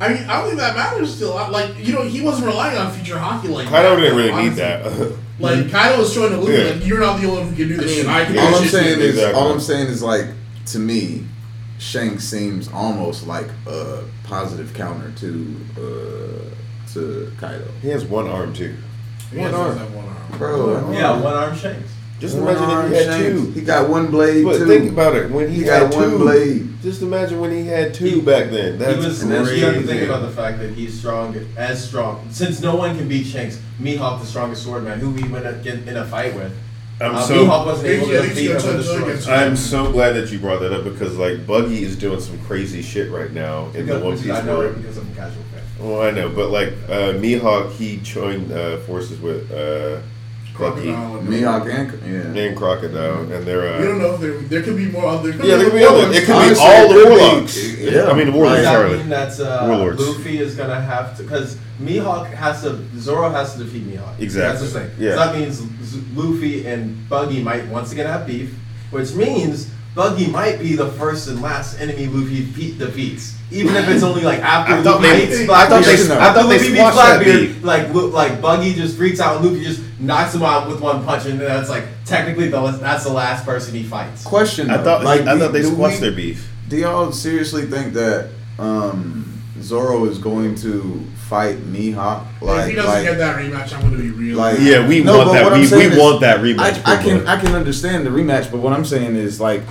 I 0.00 0.08
mean, 0.12 0.24
I 0.24 0.38
don't 0.38 0.46
think 0.48 0.58
that 0.60 0.74
matters 0.76 1.14
still. 1.14 1.36
I- 1.38 1.48
Like, 1.48 1.78
you 1.78 1.92
know, 1.92 2.02
he 2.02 2.20
wasn't 2.20 2.46
relying 2.48 2.76
on 2.78 2.92
future 2.92 3.14
haki 3.16 3.48
like 3.48 3.68
Kaido 3.68 3.94
that, 3.94 4.00
didn't 4.00 4.16
really 4.16 4.30
honestly. 4.30 4.50
need 4.50 4.58
that. 4.58 5.12
Like, 5.40 5.68
Kaido 5.70 5.98
was 5.98 6.12
showing 6.14 6.30
the 6.30 6.38
Luffy, 6.38 6.52
Yeah. 6.52 6.64
like, 6.74 6.86
you're 6.86 7.00
not 7.00 7.20
the 7.20 7.26
only 7.26 7.40
one 7.42 7.48
who 7.48 7.56
can 7.56 7.68
do 7.68 7.74
I 7.74 7.78
this 7.78 7.86
mean, 7.86 7.96
shit. 8.04 8.06
I 8.06 8.24
can 8.24 8.38
all 8.38 8.54
I'm 8.54 8.68
saying 8.68 9.00
is, 9.00 9.08
Exactly. 9.16 9.40
all 9.40 9.52
I'm 9.52 9.58
saying 9.60 9.86
is 9.88 10.00
like 10.02 10.26
to 10.66 10.78
me, 10.78 11.24
Shanks 11.80 12.22
seems 12.24 12.68
almost 12.72 13.26
like 13.26 13.48
a 13.66 14.04
positive 14.22 14.72
counter 14.74 15.10
to 15.16 15.56
uh, 15.76 16.92
to 16.92 17.32
Kaido. 17.40 17.66
he 17.82 17.88
has 17.88 18.04
one 18.04 18.28
arm 18.28 18.52
too. 18.54 18.76
He 19.32 19.38
one 19.38 19.52
arm. 19.54 19.76
one 19.94 20.04
arm. 20.06 20.38
Bro, 20.38 20.92
Yeah, 20.92 21.20
one 21.20 21.34
arm 21.34 21.56
Shanks. 21.56 21.90
Just 22.20 22.38
One 22.38 22.54
imagine 22.56 22.70
if 22.86 22.90
he 22.90 22.96
had 22.96 23.20
Shanks. 23.20 23.40
two. 23.42 23.50
He 23.50 23.60
got 23.62 23.88
one 23.88 24.06
blade 24.12 24.44
But 24.44 24.58
too. 24.58 24.66
think 24.68 24.90
about 24.92 25.16
it. 25.16 25.30
When 25.32 25.48
he, 25.48 25.56
He 25.56 25.62
had 25.64 25.90
got 25.90 25.94
one 25.96 26.10
two, 26.10 26.18
blade. 26.18 26.68
Just 26.84 27.00
imagine 27.00 27.40
when 27.40 27.50
he 27.50 27.66
had 27.66 27.94
two 27.94 28.04
He- 28.04 28.20
back 28.20 28.50
then. 28.50 28.78
That's 28.78 29.00
he 29.02 29.06
was. 29.08 29.22
crazy. 29.24 29.56
You 29.58 29.64
have 29.64 29.74
to 29.76 29.82
think 29.86 30.02
about 30.02 30.20
the 30.20 30.28
fact 30.28 30.58
that 30.58 30.72
he's 30.72 30.92
strong, 30.92 31.34
as 31.56 31.82
strong. 31.82 32.26
Since 32.30 32.60
no 32.60 32.76
one 32.76 32.94
can 32.98 33.08
beat 33.08 33.26
Shanks, 33.26 33.58
Mihawk, 33.80 34.20
the 34.20 34.26
strongest 34.26 34.66
swordman, 34.66 34.98
who 34.98 35.14
he 35.14 35.26
went 35.26 35.46
in 35.66 35.88
in 35.88 35.96
a 35.96 36.04
fight 36.04 36.34
with. 36.34 36.52
I'm 37.00 37.14
uh, 37.14 37.22
so 37.22 37.46
Mihawk 37.46 37.64
wasn't 37.64 37.88
able 37.88 38.12
Yeah, 38.12 38.20
to 38.20 38.34
beat 38.34 38.50
him 38.50 38.58
gonna 38.58 38.72
the 38.82 39.18
turn 39.24 39.32
I'm 39.48 39.56
so 39.56 39.90
glad 39.92 40.12
that 40.12 40.30
you 40.30 40.38
brought 40.38 40.60
that 40.60 40.74
up 40.74 40.84
because 40.84 41.16
like 41.16 41.46
Buggy 41.46 41.82
is 41.84 41.96
doing 41.96 42.20
some 42.20 42.38
crazy 42.40 42.82
shit 42.82 43.10
right 43.10 43.32
now 43.32 43.70
in 43.74 43.86
the 43.86 43.98
One 43.98 44.18
Piece 44.18 44.30
I 44.30 44.42
know 44.42 44.60
it 44.60 44.64
world. 44.64 44.76
because 44.76 44.98
I'm 44.98 45.10
a 45.10 45.14
casual 45.14 45.42
fan. 45.54 45.62
Oh, 45.80 46.02
I 46.02 46.10
know, 46.10 46.28
but 46.28 46.50
like 46.50 46.68
uh, 46.90 47.14
Mihawk, 47.14 47.72
he 47.72 47.96
joined 48.02 48.52
uh, 48.52 48.76
forces 48.80 49.18
with 49.22 49.50
uh, 49.50 49.54
Buggy 49.56 50.02
Crocodile 50.54 51.16
and 51.16 51.28
Mihawk 51.28 51.68
and 51.68 52.34
yeah. 52.36 52.42
and 52.44 52.56
Crocodile, 52.56 53.22
and 53.32 53.44
they're 53.44 53.74
uh, 53.74 53.80
We 53.80 53.86
don't 53.86 53.98
know 53.98 54.14
if 54.14 54.20
there, 54.20 54.38
there 54.38 54.62
could 54.62 54.76
be 54.76 54.86
more 54.86 55.06
other. 55.06 55.30
Yeah, 55.30 55.56
there 55.56 55.64
could 55.70 55.74
be 55.78 55.84
other. 55.84 56.12
It 56.12 56.24
could 56.24 56.54
be 56.54 56.60
all 56.60 56.88
the 56.88 56.94
could 56.94 57.04
be- 57.04 57.10
warlocks. 57.10 57.78
yeah. 57.78 58.04
I 58.04 58.14
mean, 58.14 58.26
the 58.26 58.32
Does 58.32 58.34
warlocks. 58.34 58.62
that 58.62 58.72
Sorry. 58.72 58.96
mean 58.98 59.08
that 59.08 59.40
uh, 59.40 59.66
Warlords. 59.68 60.00
Luffy 60.08 60.38
is 60.38 60.54
gonna 60.54 60.80
have 60.80 61.16
to? 61.16 61.22
Because 61.24 61.56
Mihawk 61.80 62.30
has 62.32 62.62
to. 62.62 62.86
Zoro 62.98 63.30
has 63.30 63.54
to 63.56 63.64
defeat 63.64 63.82
Mihawk. 63.88 64.18
Exactly. 64.20 64.60
That's 64.60 64.72
the 64.72 64.80
thing. 64.80 64.90
Yeah. 65.04 65.10
So 65.12 65.16
that 65.16 65.36
means 65.38 65.54
Z- 65.82 66.04
Luffy 66.14 66.66
and 66.68 67.08
Buggy 67.08 67.42
might 67.42 67.66
once 67.68 67.90
again 67.92 68.06
have 68.06 68.24
beef, 68.24 68.54
which 68.92 69.12
means 69.14 69.70
Buggy 69.94 70.26
might 70.26 70.58
be 70.58 70.74
the 70.74 70.90
first 70.92 71.28
and 71.28 71.40
last 71.40 71.80
enemy 71.80 72.06
Luffy 72.06 72.46
pe- 72.52 72.76
defeats, 72.76 73.36
even 73.52 73.76
if 73.76 73.88
it's 73.88 74.02
only 74.02 74.22
like 74.22 74.40
after 74.40 74.74
I 74.74 74.82
thought 74.82 75.00
Luffy 75.00 75.08
they- 75.08 75.26
beats 75.26 75.40
I 75.42 75.46
Blackbeard. 75.46 75.84
thought 75.84 75.84
they- 75.84 76.02
after 76.02 76.12
I 76.20 76.32
thought 76.32 76.48
they 76.48 76.56
Luffy 76.58 76.68
beats 76.68 76.80
squashed 76.80 76.94
Blackbeard, 76.96 77.62
like 77.64 78.12
like 78.12 78.40
Buggy 78.42 78.74
just 78.74 78.96
freaks 78.96 79.20
out 79.20 79.36
and 79.36 79.44
Luffy 79.46 79.62
just 79.64 79.80
knocks 80.00 80.34
him 80.34 80.42
out 80.42 80.68
with 80.68 80.80
one 80.80 81.04
punch, 81.04 81.26
and 81.26 81.40
that's 81.40 81.68
like 81.70 81.84
technically 82.04 82.48
the 82.48 82.60
that's 82.72 83.04
the 83.04 83.12
last 83.12 83.44
person 83.46 83.72
he 83.74 83.84
fights. 83.84 84.24
Question. 84.24 84.68
I 84.70 84.82
thought 84.82 85.04
like, 85.04 85.20
I 85.22 85.38
thought 85.38 85.52
they 85.52 85.62
do 85.62 85.70
squashed 85.72 86.00
their 86.00 86.12
beef. 86.12 86.50
Do 86.68 86.76
y'all 86.76 87.12
seriously 87.12 87.66
think 87.66 87.92
that 87.92 88.30
um, 88.58 89.40
Zoro 89.62 90.06
is 90.06 90.18
going 90.18 90.56
to 90.56 91.04
fight 91.28 91.58
Mihawk? 91.72 92.24
Like, 92.40 92.62
if 92.64 92.68
he 92.70 92.74
doesn't 92.74 92.90
like, 92.90 93.04
get 93.04 93.18
that 93.18 93.36
rematch, 93.36 93.72
I'm 93.74 93.80
going 93.82 93.92
to 93.96 93.98
be 94.02 94.10
real. 94.10 94.38
like- 94.38 94.58
Yeah, 94.60 94.86
we 94.88 95.02
No, 95.04 95.18
want 95.18 95.32
that. 95.34 95.52
We, 95.52 95.58
we 95.60 95.84
is- 95.86 95.98
want 95.98 96.20
that 96.22 96.40
rematch. 96.40 96.80
I 96.86 96.96
pretty 96.96 97.18
can. 97.20 97.26
I 97.28 97.40
can 97.40 97.54
understand 97.54 98.06
the 98.06 98.10
rematch, 98.10 98.50
but 98.50 98.58
what 98.60 98.72
I'm 98.72 98.84
saying 98.84 99.14
is 99.16 99.40
like, 99.40 99.62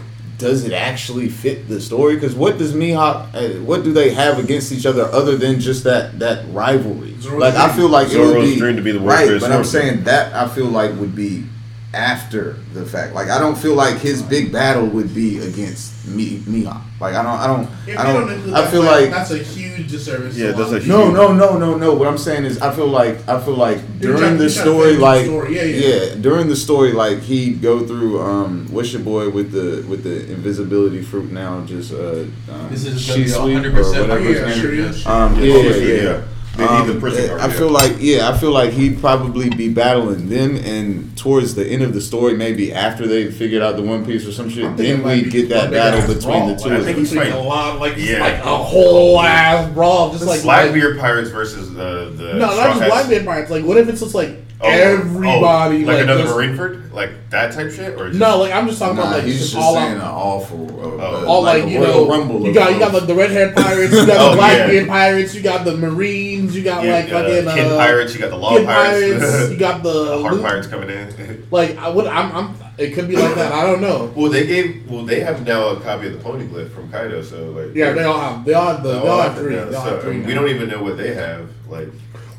does 0.43 0.65
it 0.65 0.73
actually 0.73 1.29
fit 1.29 1.67
the 1.69 1.79
story? 1.79 2.15
Because 2.15 2.35
what 2.35 2.57
does 2.57 2.73
Mihawk, 2.73 3.33
uh, 3.33 3.61
what 3.63 3.83
do 3.83 3.93
they 3.93 4.11
have 4.13 4.39
against 4.39 4.71
each 4.73 4.85
other 4.85 5.03
other 5.05 5.37
than 5.37 5.59
just 5.59 5.85
that 5.85 6.19
that 6.19 6.45
rivalry? 6.53 7.15
Zoro's 7.19 7.39
like 7.41 7.55
I 7.55 7.73
feel 7.75 7.87
like 7.87 8.11
it 8.11 8.19
would 8.19 8.41
be 8.41 8.57
dream 8.57 8.75
to 8.75 8.81
be 8.81 8.91
the 8.91 8.99
right, 8.99 9.23
warrior 9.25 9.39
but 9.39 9.51
I'm 9.51 9.63
swordsman. 9.63 9.81
saying 9.81 10.03
that 10.03 10.33
I 10.33 10.47
feel 10.53 10.65
like 10.65 10.91
would 10.99 11.15
be 11.15 11.45
after 11.93 12.53
the 12.73 12.85
fact. 12.85 13.13
Like 13.13 13.29
I 13.29 13.39
don't 13.39 13.57
feel 13.57 13.75
like 13.75 13.97
his 13.99 14.21
big 14.21 14.51
battle 14.51 14.87
would 14.87 15.13
be 15.13 15.39
against 15.39 15.91
Mi- 16.07 16.39
Mihawk. 16.39 16.81
Like 16.99 17.15
I 17.15 17.21
don't, 17.23 17.39
I 17.39 17.47
don't, 17.47 17.69
If 17.87 17.97
I 17.99 18.11
you 18.11 18.19
don't. 18.45 18.53
I 18.53 18.67
feel 18.67 18.83
fight, 18.83 19.01
like 19.03 19.09
that's 19.11 19.31
a 19.31 19.37
huge 19.37 19.89
disservice. 19.91 20.37
Yeah, 20.37 20.51
that's 20.53 20.71
a 20.71 20.79
huge- 20.79 20.87
no, 20.87 21.11
no, 21.11 21.33
no, 21.33 21.57
no, 21.57 21.77
no. 21.77 21.93
What 21.93 22.07
I'm 22.07 22.17
saying 22.17 22.45
is, 22.45 22.61
I 22.61 22.73
feel 22.73 22.87
like 22.87 23.27
I 23.27 23.39
feel 23.43 23.55
like 23.55 23.77
during 23.99 24.17
trying- 24.17 24.37
the 24.37 24.45
you're 24.45 24.53
trying 24.53 24.65
to 24.65 24.71
story, 24.71 24.89
fit 24.91 24.95
the 24.95 25.01
like 25.01 25.25
story. 25.25 25.55
Yeah, 25.55 25.63
yeah. 25.63 26.15
during 26.15 26.47
the 26.47 26.55
story, 26.55 26.91
like 26.93 27.19
he'd 27.19 27.61
go 27.61 27.85
through 27.85 28.21
um, 28.21 28.67
what's 28.71 28.91
your 28.91 29.01
boy 29.01 29.29
with 29.29 29.51
the 29.51 29.85
with 29.87 30.03
the 30.03 30.31
invisibility 30.31 31.01
fruit 31.01 31.31
now, 31.31 31.61
just 31.65 31.93
uh, 31.93 32.23
um, 32.51 32.69
This 32.69 32.85
is 32.85 33.05
gonna 33.07 33.19
be 33.19 33.25
Shisui 33.29 33.71
100% 33.71 33.75
or 33.75 34.01
whatever 34.01 34.19
his 34.19 34.39
yeah, 34.39 34.45
name 34.47 34.59
sure 34.61 34.73
is. 34.73 34.95
is. 34.97 35.05
Um, 35.07 35.35
Yeah, 35.35 35.41
yeah, 35.43 35.51
yeah, 35.53 35.59
obviously, 35.59 36.03
yeah. 36.03 36.21
Yeah. 36.57 36.67
They 36.67 36.73
need 36.73 36.81
Um, 36.81 36.87
the 36.93 36.99
prison 36.99 37.27
guard, 37.27 37.41
I 37.41 37.49
feel 37.49 37.69
like 37.69 37.95
yeah, 37.99 38.29
I 38.29 38.37
feel 38.37 38.51
like 38.51 38.71
he'd 38.71 38.99
probably 38.99 39.49
be 39.49 39.69
battling 39.69 40.29
them, 40.29 40.55
and 40.57 41.17
towards 41.17 41.55
the 41.55 41.65
end 41.65 41.81
of 41.83 41.93
the 41.93 42.01
story, 42.01 42.35
maybe 42.35 42.71
after 42.73 43.07
they 43.07 43.31
figured 43.31 43.61
out 43.63 43.75
the 43.75 43.81
One 43.81 44.05
Piece 44.05 44.27
or 44.27 44.31
some 44.31 44.49
shit, 44.49 44.75
then 44.77 45.01
we'd 45.03 45.31
get 45.31 45.49
that 45.49 45.71
battle 45.71 46.01
ass 46.01 46.07
between 46.13 46.47
the 46.47 46.53
brawl. 46.55 46.57
two. 46.69 46.73
I 46.75 46.81
think 46.81 46.85
them. 46.85 46.95
he's 46.97 47.15
like 47.15 47.27
fighting- 47.29 47.39
a 47.45 47.47
lot, 47.47 47.79
like 47.79 47.93
Yeah. 47.97 48.19
like 48.19 48.39
a 48.39 48.57
whole 48.57 49.19
ass 49.21 49.71
brawl, 49.73 50.11
just 50.11 50.25
like 50.27 50.43
Blackbeard 50.43 50.99
pirates 50.99 51.29
versus 51.31 51.73
the 51.73 52.11
the 52.15 52.33
No, 52.35 52.49
Straw 52.51 52.67
not 52.67 52.77
just 52.77 52.89
Blackbeard 52.89 53.25
pirates. 53.25 53.49
Like, 53.51 53.65
what 53.65 53.77
if 53.77 53.89
it's 53.89 54.01
just 54.01 54.13
like 54.13 54.42
Oh, 54.65 54.69
everybody, 54.69 55.83
oh, 55.83 55.87
like, 55.87 56.01
another 56.03 56.23
just- 56.23 56.33
Marineford, 56.35 56.93
like 56.93 57.09
that 57.31 57.51
type 57.53 57.71
shit, 57.71 57.99
or 57.99 58.07
just, 58.09 58.19
No, 58.19 58.37
like 58.37 58.53
I'm 58.53 58.67
just 58.67 58.79
talking 58.79 58.95
Nah, 58.97 59.01
about 59.03 59.13
like 59.17 59.23
he's 59.25 59.39
just, 59.39 59.53
just 59.53 59.61
all 59.63 59.73
saying 59.75 59.93
an 59.95 60.01
awful, 60.01 60.69
uh, 60.79 60.83
Oh. 60.83 61.23
uh, 61.23 61.25
all 61.27 61.41
like, 61.43 61.63
a 61.63 61.69
you 61.69 61.79
know, 61.79 62.07
Rumble 62.07 62.45
you 62.45 62.53
got 62.53 62.71
you 62.71 62.79
got 62.79 62.93
like 62.93 63.07
the 63.07 63.15
red 63.15 63.31
haired 63.31 63.55
pirates, 63.57 63.91
you 63.93 64.05
got 64.05 64.17
Oh, 64.19 64.29
the 64.31 64.35
Blackbeard 64.37 64.73
yeah. 64.85 64.87
pirates, 64.87 65.35
you 65.35 65.41
got 65.41 65.65
the 65.65 65.75
Marines, 65.75 66.55
you 66.55 66.63
got 66.63 66.83
yeah, 66.85 66.93
like 66.95 67.05
uh, 67.05 67.23
fucking 67.23 67.55
Kid 67.55 67.71
uh, 67.71 67.77
pirates, 67.77 68.13
you 68.13 68.19
got 68.19 68.29
the 68.29 68.37
Law 68.37 68.63
pirates, 68.63 69.25
pirates, 69.25 69.51
you 69.51 69.57
got 69.67 69.83
the, 69.83 69.91
the 70.17 70.21
Hard 70.21 70.41
pirates 70.41 70.67
coming 70.67 70.89
in. 70.89 71.47
Like 71.51 71.77
I 71.77 71.89
would, 71.89 72.07
I'm, 72.07 72.31
I'm, 72.35 72.55
it 72.79 72.93
could 72.95 73.07
be 73.07 73.15
like 73.15 73.35
that. 73.35 73.51
I 73.51 73.63
don't 73.65 73.79
know. 73.81 74.11
well, 74.15 74.31
they 74.31 74.47
gave, 74.47 74.89
well, 74.89 75.03
they 75.03 75.19
have 75.19 75.45
now 75.45 75.67
a 75.69 75.79
copy 75.81 76.07
of 76.07 76.13
the 76.13 76.19
Poneglyph 76.19 76.71
from 76.73 76.89
Kaido, 76.91 77.21
so 77.21 77.51
like, 77.51 77.75
Yeah, 77.75 77.91
they 77.91 78.03
all 78.03 78.19
have, 78.19 78.43
they 78.45 78.53
all 78.53 78.67
have 78.73 78.81
the, 78.81 78.93
they 78.93 78.99
they 79.01 79.07
all 79.07 79.21
have 79.21 79.33
have 79.33 79.37
it 79.37 79.45
three, 79.45 79.55
now, 79.55 79.65
they 79.65 79.75
all 79.75 79.85
so, 79.85 79.93
have 79.95 80.03
three. 80.03 80.21
we 80.21 80.33
don't 80.33 80.47
even 80.49 80.69
know 80.69 80.81
what 80.81 80.97
they 80.97 81.13
have. 81.13 81.47
Like, 81.69 81.89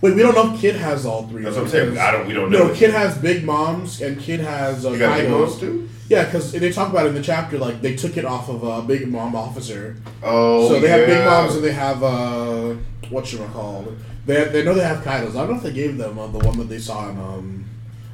Wait, 0.04 0.14
we 0.16 0.20
don't 0.20 0.34
know 0.34 0.52
if 0.52 0.60
Kid 0.60 0.76
has 0.76 1.06
all 1.06 1.26
three. 1.28 1.42
that's 1.42 1.56
what 1.56 1.64
I'm 1.64 1.70
saying. 1.70 1.96
I 1.96 2.12
don't, 2.12 2.26
we 2.26 2.34
don't 2.34 2.50
know. 2.50 2.68
No, 2.68 2.74
Kid 2.74 2.90
has 2.90 3.16
Big 3.16 3.42
Moms 3.42 4.02
and 4.02 4.20
Kid 4.20 4.40
has 4.40 4.84
uh, 4.84 4.90
You 4.90 4.98
got 4.98 5.18
big 5.18 5.30
moms 5.30 5.58
too. 5.58 5.88
Yeah, 6.10 6.26
because 6.26 6.52
they 6.52 6.70
talk 6.70 6.90
about 6.90 7.06
it 7.06 7.08
in 7.08 7.14
the 7.14 7.22
chapter. 7.22 7.56
Like 7.56 7.80
they 7.80 7.96
took 7.96 8.18
it 8.18 8.26
off 8.26 8.50
of 8.50 8.62
uh, 8.62 8.82
Big 8.82 9.08
Mom 9.08 9.34
Officer. 9.34 9.96
Oh, 10.22 10.68
so 10.68 10.78
they 10.78 10.88
have 10.88 11.06
Big. 11.06 11.24
Moms 11.24 11.54
and 11.54 11.64
they 11.64 11.72
have 11.72 12.02
uh, 12.02 12.74
what 13.08 13.32
you 13.32 13.38
call 13.54 13.86
They 14.26 14.40
have, 14.40 14.52
they 14.52 14.62
know 14.62 14.74
they 14.74 14.84
have 14.84 14.98
Kaidos. 15.02 15.30
I 15.30 15.32
don't 15.32 15.52
know 15.52 15.56
if 15.56 15.62
they 15.62 15.72
gave 15.72 15.96
them 15.96 16.18
uh, 16.18 16.26
the 16.26 16.38
one 16.40 16.58
that 16.58 16.68
they 16.68 16.78
saw 16.78 17.08
in 17.08 17.16
um 17.18 17.64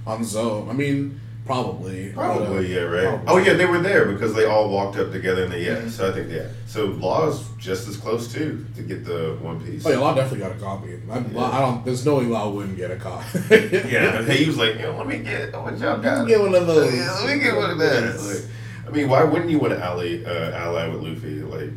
on 0.06 0.22
Zou. 0.22 0.70
I 0.70 0.72
mean, 0.72 1.20
probably. 1.50 2.10
uh, 2.10 2.14
Probably, 2.14 2.72
yeah, 2.74 2.80
right. 2.82 3.02
probably. 3.24 3.26
Oh, 3.28 3.36
yeah, 3.38 3.54
they 3.54 3.66
were 3.66 3.80
there 3.80 4.06
because 4.12 4.34
they 4.34 4.44
all 4.44 4.68
walked 4.70 4.96
up 4.98 5.10
together 5.10 5.44
and 5.44 5.52
they, 5.52 5.64
yeah. 5.66 5.88
So 5.88 6.08
I 6.08 6.12
think, 6.12 6.30
yeah. 6.30 6.46
So 6.66 6.86
Law's 6.86 7.48
just 7.58 7.88
as 7.88 7.96
close 7.96 8.32
too 8.32 8.64
to 8.76 8.82
get 8.82 9.04
the 9.04 9.36
One 9.40 9.60
Piece. 9.64 9.84
Oh 9.84 9.90
yeah, 9.90 9.98
Law 9.98 10.14
definitely 10.14 10.38
got 10.46 10.52
a 10.56 10.60
copy. 10.60 10.98
I, 11.10 11.16
I 11.18 11.60
don't. 11.60 11.84
There's 11.84 12.06
no 12.06 12.16
way 12.18 12.24
Law 12.26 12.48
wouldn't 12.50 12.76
get 12.76 12.90
a 12.90 12.96
copy. 12.96 13.38
Yeah, 13.90 14.22
but 14.24 14.36
he 14.36 14.46
was 14.46 14.56
like, 14.56 14.78
yo, 14.78 14.96
let 14.96 15.06
me 15.06 15.18
get 15.18 15.52
what 15.60 15.78
y'all 15.78 15.98
got. 15.98 16.28
Get 16.28 16.40
one 16.40 16.54
of 16.54 16.66
those. 16.66 16.94
Yeah, 16.94 17.12
let 17.24 17.36
me 17.36 17.42
get 17.42 17.56
one 17.56 17.70
of 17.70 17.78
that. 17.78 18.20
Like, 18.20 18.44
I 18.86 18.90
mean, 18.90 19.08
why 19.08 19.24
wouldn't 19.24 19.50
you 19.50 19.58
want 19.58 19.72
to 19.72 19.84
ally 19.84 20.22
uh, 20.24 20.50
ally 20.56 20.88
with 20.88 21.02
Luffy? 21.02 21.42
Like, 21.42 21.70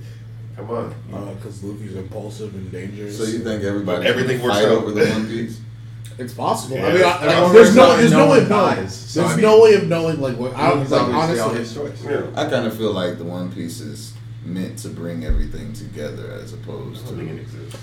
come 0.55 0.69
on. 0.69 0.95
Because 1.35 1.63
Luffy's 1.63 1.95
impulsive 1.95 2.53
and 2.53 2.71
dangerous. 2.71 3.17
So 3.17 3.23
you 3.23 3.39
think 3.39 3.63
everybody 3.63 4.05
Everything 4.07 4.35
everything 4.41 4.41
works 4.45 4.57
fight 4.57 4.65
out. 4.67 4.77
over 4.77 4.91
the 4.91 5.05
One 5.09 5.27
Piece? 5.27 5.59
It's 6.17 6.33
possible. 6.33 6.77
Yeah. 6.77 6.87
I 6.87 6.93
mean, 6.93 7.03
I, 7.03 7.17
I 7.37 7.41
mean 7.43 7.53
there's 7.53 7.75
no, 7.75 7.87
no- 7.91 7.97
there's 7.97 8.11
no 8.11 8.25
no 8.25 8.31
way 8.31 8.37
of 8.41 8.49
knowing. 8.49 8.75
dies, 8.75 8.95
so, 8.95 9.19
there's 9.21 9.31
I 9.31 9.35
mean- 9.35 9.45
no 9.45 9.61
way 9.61 9.73
of 9.75 9.87
knowing 9.87 10.21
like 10.21 10.37
what. 10.37 10.55
I 10.55 10.69
don't 10.69 10.89
like 10.89 11.01
honestly. 11.13 11.57
his 11.59 11.73
choice. 11.73 12.03
Yeah. 12.03 12.21
I 12.35 12.49
kind 12.49 12.65
of 12.67 12.77
feel 12.77 12.91
like 12.91 13.17
the 13.17 13.23
One 13.23 13.51
Piece 13.51 13.79
is 13.81 14.13
meant 14.45 14.77
to 14.79 14.89
bring 14.89 15.23
everything 15.25 15.73
together 15.73 16.31
as 16.33 16.53
I 16.53 16.57
opposed 16.57 17.05
don't 17.05 17.17
think 17.17 17.31
it 17.31 17.35
to. 17.35 17.41
exists. 17.41 17.77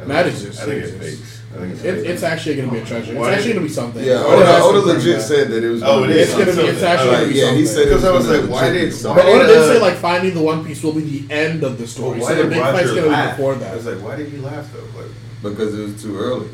I 0.00 0.04
That 0.04 0.24
think- 0.24 0.34
exists, 0.36 0.62
I 0.62 0.64
think 0.64 0.76
it 0.76 0.84
it's 0.84 0.92
exists. 0.94 1.20
fakes. 1.20 1.40
I 1.54 1.58
think 1.60 1.72
it's 1.74 1.84
It, 1.84 1.94
fake. 1.96 2.06
it's 2.06 2.22
actually 2.22 2.56
gonna 2.56 2.72
be 2.72 2.78
a 2.78 2.84
treasure. 2.86 3.12
It's 3.16 3.26
actually 3.28 3.52
gonna 3.52 3.66
be 3.66 3.72
something. 3.72 4.04
Yeah, 4.04 4.24
Oda 4.24 4.46
has 4.46 4.62
Oda, 4.62 4.78
Oda 4.78 4.86
legit 4.94 5.16
that. 5.18 5.22
said 5.22 5.50
that 5.50 5.62
it 5.64 5.68
was. 5.68 5.82
Oh, 5.82 5.86
gonna 6.00 6.04
it 6.04 6.08
be 6.14 6.20
is. 6.20 6.28
It's 6.28 6.32
gonna 6.32 6.44
be. 6.46 6.52
something. 6.52 6.74
It's 6.74 6.82
actually 6.82 7.10
gonna 7.12 7.28
be 7.28 7.34
yeah, 7.34 7.52
he 7.52 7.66
said 7.66 7.82
it 7.82 7.84
Because 7.86 8.04
I 8.04 8.10
was 8.12 8.26
gonna 8.26 8.38
like, 8.40 8.50
why 8.50 8.60
legit 8.68 8.74
be 8.82 8.86
did- 8.90 8.94
something. 8.96 9.24
But 9.24 9.30
why 9.32 9.38
Oda 9.40 9.46
did 9.46 9.74
say 9.74 9.80
like 9.80 9.96
finding 9.96 10.34
the 10.34 10.40
One 10.42 10.64
Piece 10.64 10.82
will 10.82 10.92
be 10.92 11.00
the 11.02 11.34
end 11.34 11.62
of 11.64 11.76
the 11.78 11.86
story. 11.86 12.18
Well, 12.18 12.28
so 12.28 12.32
why 12.34 12.34
the 12.36 12.42
did 12.44 12.50
big 12.50 12.60
fight's 12.62 12.88
gonna 12.90 13.02
be 13.02 13.08
laugh? 13.08 13.36
before 13.36 13.54
I 13.54 13.74
was 13.76 13.86
like, 13.86 13.98
why 14.02 14.16
did 14.16 14.28
he 14.32 14.38
laugh 14.38 14.66
though? 14.72 15.00
Like, 15.00 15.52
because 15.56 15.78
it 15.78 15.82
was 15.82 16.02
too 16.02 16.16
early. 16.18 16.48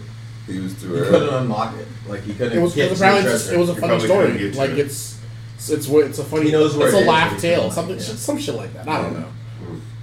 He 0.46 0.58
was 0.60 0.80
too 0.80 0.94
He 0.94 1.00
couldn't 1.00 1.34
unlock 1.34 1.74
it. 1.76 1.88
Like 2.08 2.22
he 2.22 2.34
couldn't. 2.34 2.58
It 2.58 2.62
was 2.62 2.74
get 2.74 2.84
because 2.90 2.98
to 3.00 3.04
apparently 3.04 3.32
just, 3.32 3.52
it 3.52 3.58
was 3.58 3.68
a 3.70 3.72
You 3.74 3.80
funny 3.80 3.90
probably 3.92 4.08
couldn't 4.08 4.26
story. 4.34 4.38
get 4.38 4.52
to 4.52 4.58
Like 4.58 4.70
it. 4.70 4.78
it's 4.78 5.20
it's 5.56 5.68
it's 5.70 5.88
it's 5.88 6.18
a 6.18 6.24
funny. 6.24 6.46
He 6.46 6.52
knows 6.52 6.76
where 6.76 6.86
it's 6.88 6.94
it 6.96 6.98
a 6.98 7.00
is, 7.02 7.06
laugh 7.08 7.32
he 7.34 7.38
tale. 7.40 7.56
couldn't, 7.62 7.72
Something 7.74 7.96
yeah. 7.96 8.02
some 8.02 8.38
shit 8.38 8.54
like 8.54 8.72
that. 8.74 8.88
I 8.88 9.02
don't 9.02 9.20
know. 9.20 9.28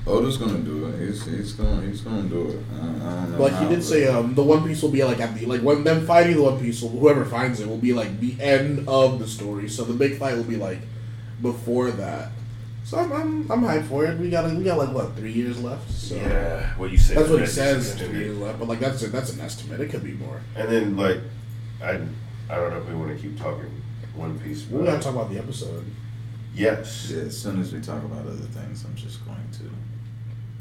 Oda's 0.06 0.36
gonna 0.38 0.58
do 0.60 0.86
it. 0.88 1.00
He's 1.08 1.24
he's 1.26 1.54
gonna 1.54 1.82
he's 1.88 2.02
gonna 2.02 2.24
do 2.24 2.50
it. 2.50 2.60
I, 2.74 2.78
I 2.78 2.82
don't 2.82 3.32
know. 3.32 3.38
Like 3.40 3.52
he 3.54 3.58
how, 3.60 3.70
did 3.70 3.76
but- 3.80 3.84
say, 3.86 4.08
um, 4.08 4.36
the 4.36 4.44
One 4.44 4.68
Piece 4.68 4.82
will 4.82 4.90
be 4.92 5.02
like 5.04 5.22
at 5.22 5.34
the 5.34 5.46
like 5.46 5.62
when 5.62 5.86
them 5.86 6.06
fighting 6.06 6.36
the 6.36 6.42
One 6.44 6.60
Piece, 6.60 6.82
will, 6.82 6.90
whoever 6.90 7.24
finds 7.24 7.62
it 7.62 7.68
will 7.70 7.78
be 7.78 7.94
like 7.94 8.20
the 8.20 8.36
end 8.42 8.86
of 8.90 9.20
the 9.20 9.28
story. 9.28 9.70
So 9.70 9.86
the 9.86 9.94
big 9.94 10.18
fight 10.18 10.36
will 10.36 10.44
be 10.44 10.58
like 10.58 10.80
before 11.42 11.92
that. 11.92 12.32
So 12.84 12.98
I'm 13.00 13.12
I'm, 13.12 13.52
I'm 13.52 13.62
hyped 13.62 13.88
for 13.88 14.06
it. 14.06 14.20
We 14.20 14.30
got 14.30 14.52
we 14.52 14.64
got 14.64 14.78
like 14.78 14.92
what 14.94 15.16
three 15.16 15.32
years 15.32 15.62
left. 15.64 15.90
So 15.90 16.16
yeah, 16.16 16.76
what 16.78 16.92
you 16.92 16.98
said. 16.98 17.18
that's 17.18 17.30
what 17.30 17.40
he 17.40 17.46
says. 17.46 17.96
Three 17.96 18.20
years 18.20 18.38
left, 18.38 18.60
but 18.60 18.68
like 18.68 18.80
that's 18.80 19.02
a, 19.04 19.08
that's 19.08 19.32
an 19.34 19.40
estimate. 19.42 19.80
It 19.80 19.90
could 19.90 20.04
be 20.04 20.14
more. 20.14 20.42
And 20.56 20.70
then 20.70 20.98
like, 20.98 21.20
I 21.82 21.92
I 22.50 22.56
don't 22.56 22.72
know 22.72 22.78
if 22.78 22.88
we 22.88 22.96
want 22.96 23.16
to 23.16 23.22
keep 23.22 23.40
talking 23.40 23.70
One 24.16 24.38
Piece. 24.40 24.68
We 24.68 24.80
but- 24.80 24.86
gotta 24.86 25.02
talk 25.04 25.16
about 25.16 25.32
the 25.32 25.40
episode. 25.40 25.86
Yes. 26.56 27.10
Yeah, 27.10 27.24
as 27.24 27.36
soon 27.42 27.60
as 27.60 27.74
we 27.74 27.82
talk 27.82 28.04
about 28.04 28.28
other 28.28 28.36
things, 28.36 28.86
I'm 28.86 28.94
just 28.96 29.26
going 29.26 29.38
to 29.54 29.64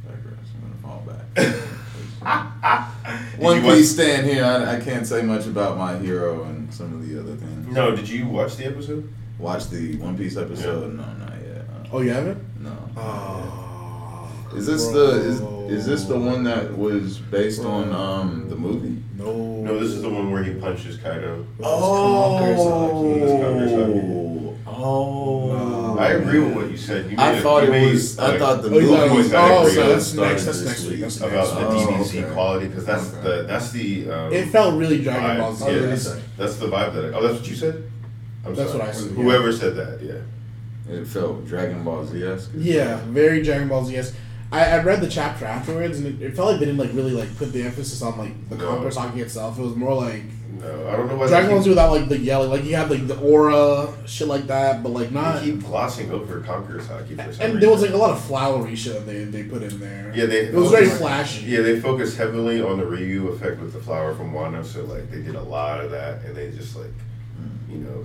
digress. 0.09 0.39
I'm 0.55 0.71
gonna 0.71 0.81
fall 0.81 1.05
back. 1.07 1.69
One 3.39 3.57
you 3.61 3.67
watch- 3.67 3.77
Piece 3.77 3.93
stand 3.93 4.27
here. 4.27 4.45
I, 4.45 4.77
I 4.77 4.81
can't 4.81 5.07
say 5.07 5.21
much 5.23 5.47
about 5.47 5.77
my 5.77 5.99
hero 5.99 6.45
and 6.45 6.73
some 6.73 6.95
of 6.95 7.07
the 7.07 7.21
other 7.21 7.37
things. 7.37 7.67
No, 7.67 7.95
did 7.95 8.09
you 8.09 8.27
watch 8.27 8.57
the 8.57 8.65
episode? 8.65 9.13
Watch 9.39 9.69
the 9.69 9.97
One 9.97 10.17
Piece 10.17 10.37
episode? 10.39 10.95
No, 10.95 11.03
not 11.05 11.35
yet. 11.45 11.52
Oh, 11.93 12.01
you 12.01 12.11
haven't? 12.11 12.39
no. 12.63 12.73
Oh, 12.97 14.31
Is 14.57 14.67
this 14.67 14.87
the 14.89 15.11
is, 15.29 15.41
is 15.81 15.87
this 15.87 16.05
the 16.05 16.19
one 16.19 16.43
that 16.45 16.77
was 16.77 17.19
based 17.19 17.65
on 17.65 17.93
um 17.93 18.49
the 18.49 18.57
movie? 18.57 19.03
No. 19.19 19.33
No, 19.63 19.79
this 19.79 19.91
is 19.91 20.03
the 20.03 20.09
one 20.09 20.31
where 20.33 20.43
he 20.43 20.55
punches 20.55 20.97
Kaido. 20.97 21.47
Oh, 21.63 22.49
oh. 24.67 25.97
I 25.99 26.09
agree 26.13 26.41
with 26.41 26.55
what 26.57 26.71
you 26.71 26.77
said. 26.77 27.11
You 27.11 27.17
I 27.19 27.33
made 27.33 27.39
a- 27.39 27.43
thought 27.43 27.63
you 27.63 27.69
it 27.69 27.73
made, 27.73 27.93
was. 27.93 28.19
I 28.19 28.39
thought 28.39 28.63
the 28.63 28.69
Oh, 28.69 28.71
movie 28.73 28.87
thought 28.87 29.11
was. 29.11 29.25
was- 29.27 29.35
oh, 29.35 29.69
so 29.69 29.89
that's 29.89 30.15
next. 30.15 30.45
That's 30.47 30.63
next 30.65 30.83
week. 30.83 30.91
week. 30.93 31.01
That's 31.01 31.17
about 31.19 31.33
next. 31.33 31.53
the 31.53 32.19
Oh, 32.19 32.23
okay. 32.25 32.33
quality 32.35 32.67
because 32.69 32.85
that's 32.87 33.13
Okay. 33.15 33.23
the 33.23 33.43
that's 33.45 33.71
the 33.73 34.11
um, 34.11 34.33
It 34.33 34.47
felt 34.49 34.75
really 34.79 35.03
Dragon. 35.03 35.41
Ball 35.41 35.55
Z. 35.55 35.65
Yeah, 35.65 35.71
Oh, 35.73 35.87
that's, 35.87 36.17
that's 36.39 36.57
the 36.57 36.67
vibe 36.67 36.95
that. 36.95 37.15
I, 37.15 37.19
oh, 37.19 37.23
that's 37.23 37.39
what 37.41 37.49
you 37.49 37.55
said. 37.57 37.85
I'm 38.45 38.55
That's 38.57 38.71
sorry. 38.73 38.81
what 38.81 38.89
I 38.89 38.93
said, 38.93 39.11
yeah. 39.13 39.23
Whoever 39.23 39.53
said 39.53 39.77
that, 39.77 40.03
yeah. 40.03 40.15
It 40.89 41.07
felt 41.07 41.47
Dragon 41.47 41.85
Ball 41.85 42.05
Z 42.07 42.23
esque. 42.23 42.51
Yeah, 42.57 42.97
very 43.07 43.43
Dragon 43.43 43.69
Ball 43.69 43.85
Z. 43.85 43.93
Yes, 43.95 44.13
I, 44.51 44.65
I 44.67 44.83
read 44.83 45.01
the 45.01 45.09
chapter 45.09 45.45
afterwards, 45.47 45.99
and 45.99 46.07
it, 46.07 46.21
it 46.23 46.37
felt 46.37 46.51
like 46.51 46.59
they 46.61 46.67
didn't 46.67 46.81
like 46.81 46.93
really 46.93 47.13
like 47.13 47.35
put 47.39 47.53
the 47.53 47.63
emphasis 47.63 48.03
on 48.03 48.19
like 48.19 48.49
the 48.51 48.57
No. 48.57 48.91
Saki 48.91 49.21
itself. 49.21 49.59
It 49.59 49.63
was 49.63 49.77
more 49.77 49.95
like 49.95 50.25
No, 50.61 50.89
I 50.89 50.97
don't 50.97 51.09
know 51.09 51.17
why 51.17 51.29
Dragon 51.29 51.51
Ball 51.51 51.63
Z 51.63 51.69
without 51.71 51.93
like 51.93 52.09
the 52.09 52.19
yelling. 52.19 52.51
Like 52.51 52.65
you 52.65 52.75
had 52.77 52.91
like 52.91 53.07
the 53.07 53.19
aura 53.21 53.89
shit 54.07 54.27
like 54.29 54.47
that, 54.49 54.83
but 54.83 54.91
like 54.91 55.11
not. 55.13 55.43
keep 55.43 55.61
glossing 55.63 56.11
over 56.11 56.41
Conqueror's 56.41 56.87
Haki 56.89 57.17
for 57.17 57.33
some 57.33 57.45
And 57.47 57.55
reason. 57.55 57.61
there 57.61 57.71
was 57.71 57.81
like 57.83 57.93
a 57.93 57.97
lot 57.97 58.11
of 58.11 58.23
flowery 58.25 58.75
shit 58.77 58.95
that 58.95 59.07
they, 59.07 59.25
they 59.25 59.45
put 59.45 59.63
in 59.63 59.79
there. 59.81 60.13
Yeah, 60.15 60.27
they. 60.27 60.47
It 60.47 60.55
was 60.55 60.71
very 60.73 60.89
flashy. 60.89 61.47
Yeah, 61.47 61.61
they 61.63 61.81
focused 61.81 62.17
heavily 62.19 62.61
on 62.61 62.77
the 62.79 62.85
Ryu 62.85 63.29
effect 63.29 63.61
with 63.61 63.73
the 63.73 63.81
flower 63.81 64.15
from 64.15 64.33
Wano, 64.35 64.63
so 64.65 64.85
like 64.85 65.11
they 65.11 65.23
did 65.23 65.37
a 65.37 65.43
lot 65.43 65.81
of 65.83 65.91
that, 65.93 66.23
and 66.25 66.37
they 66.37 66.51
just 66.51 66.77
like, 66.77 66.91
you 67.71 67.79
know, 67.79 68.05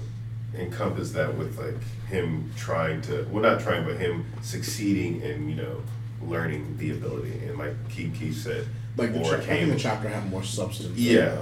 encompassed 0.57 1.13
that 1.13 1.35
with 1.37 1.57
like 1.57 1.81
him 2.07 2.51
trying 2.57 3.01
to, 3.03 3.27
well, 3.31 3.43
not 3.43 3.59
trying, 3.61 3.85
but 3.85 3.97
him 3.97 4.25
succeeding 4.41 5.21
in 5.21 5.49
you 5.49 5.55
know 5.55 5.81
learning 6.25 6.75
the 6.77 6.91
ability, 6.91 7.39
and 7.47 7.57
like 7.57 7.73
Keith 7.89 8.15
Keith 8.17 8.37
said, 8.37 8.65
Like 8.97 9.13
the 9.13 9.19
or 9.19 9.23
cha- 9.23 9.29
I 9.33 9.35
think 9.37 9.47
came- 9.59 9.69
the 9.69 9.75
chapter 9.77 10.09
had 10.09 10.29
more 10.29 10.43
substance. 10.43 10.97
Yeah. 10.97 11.35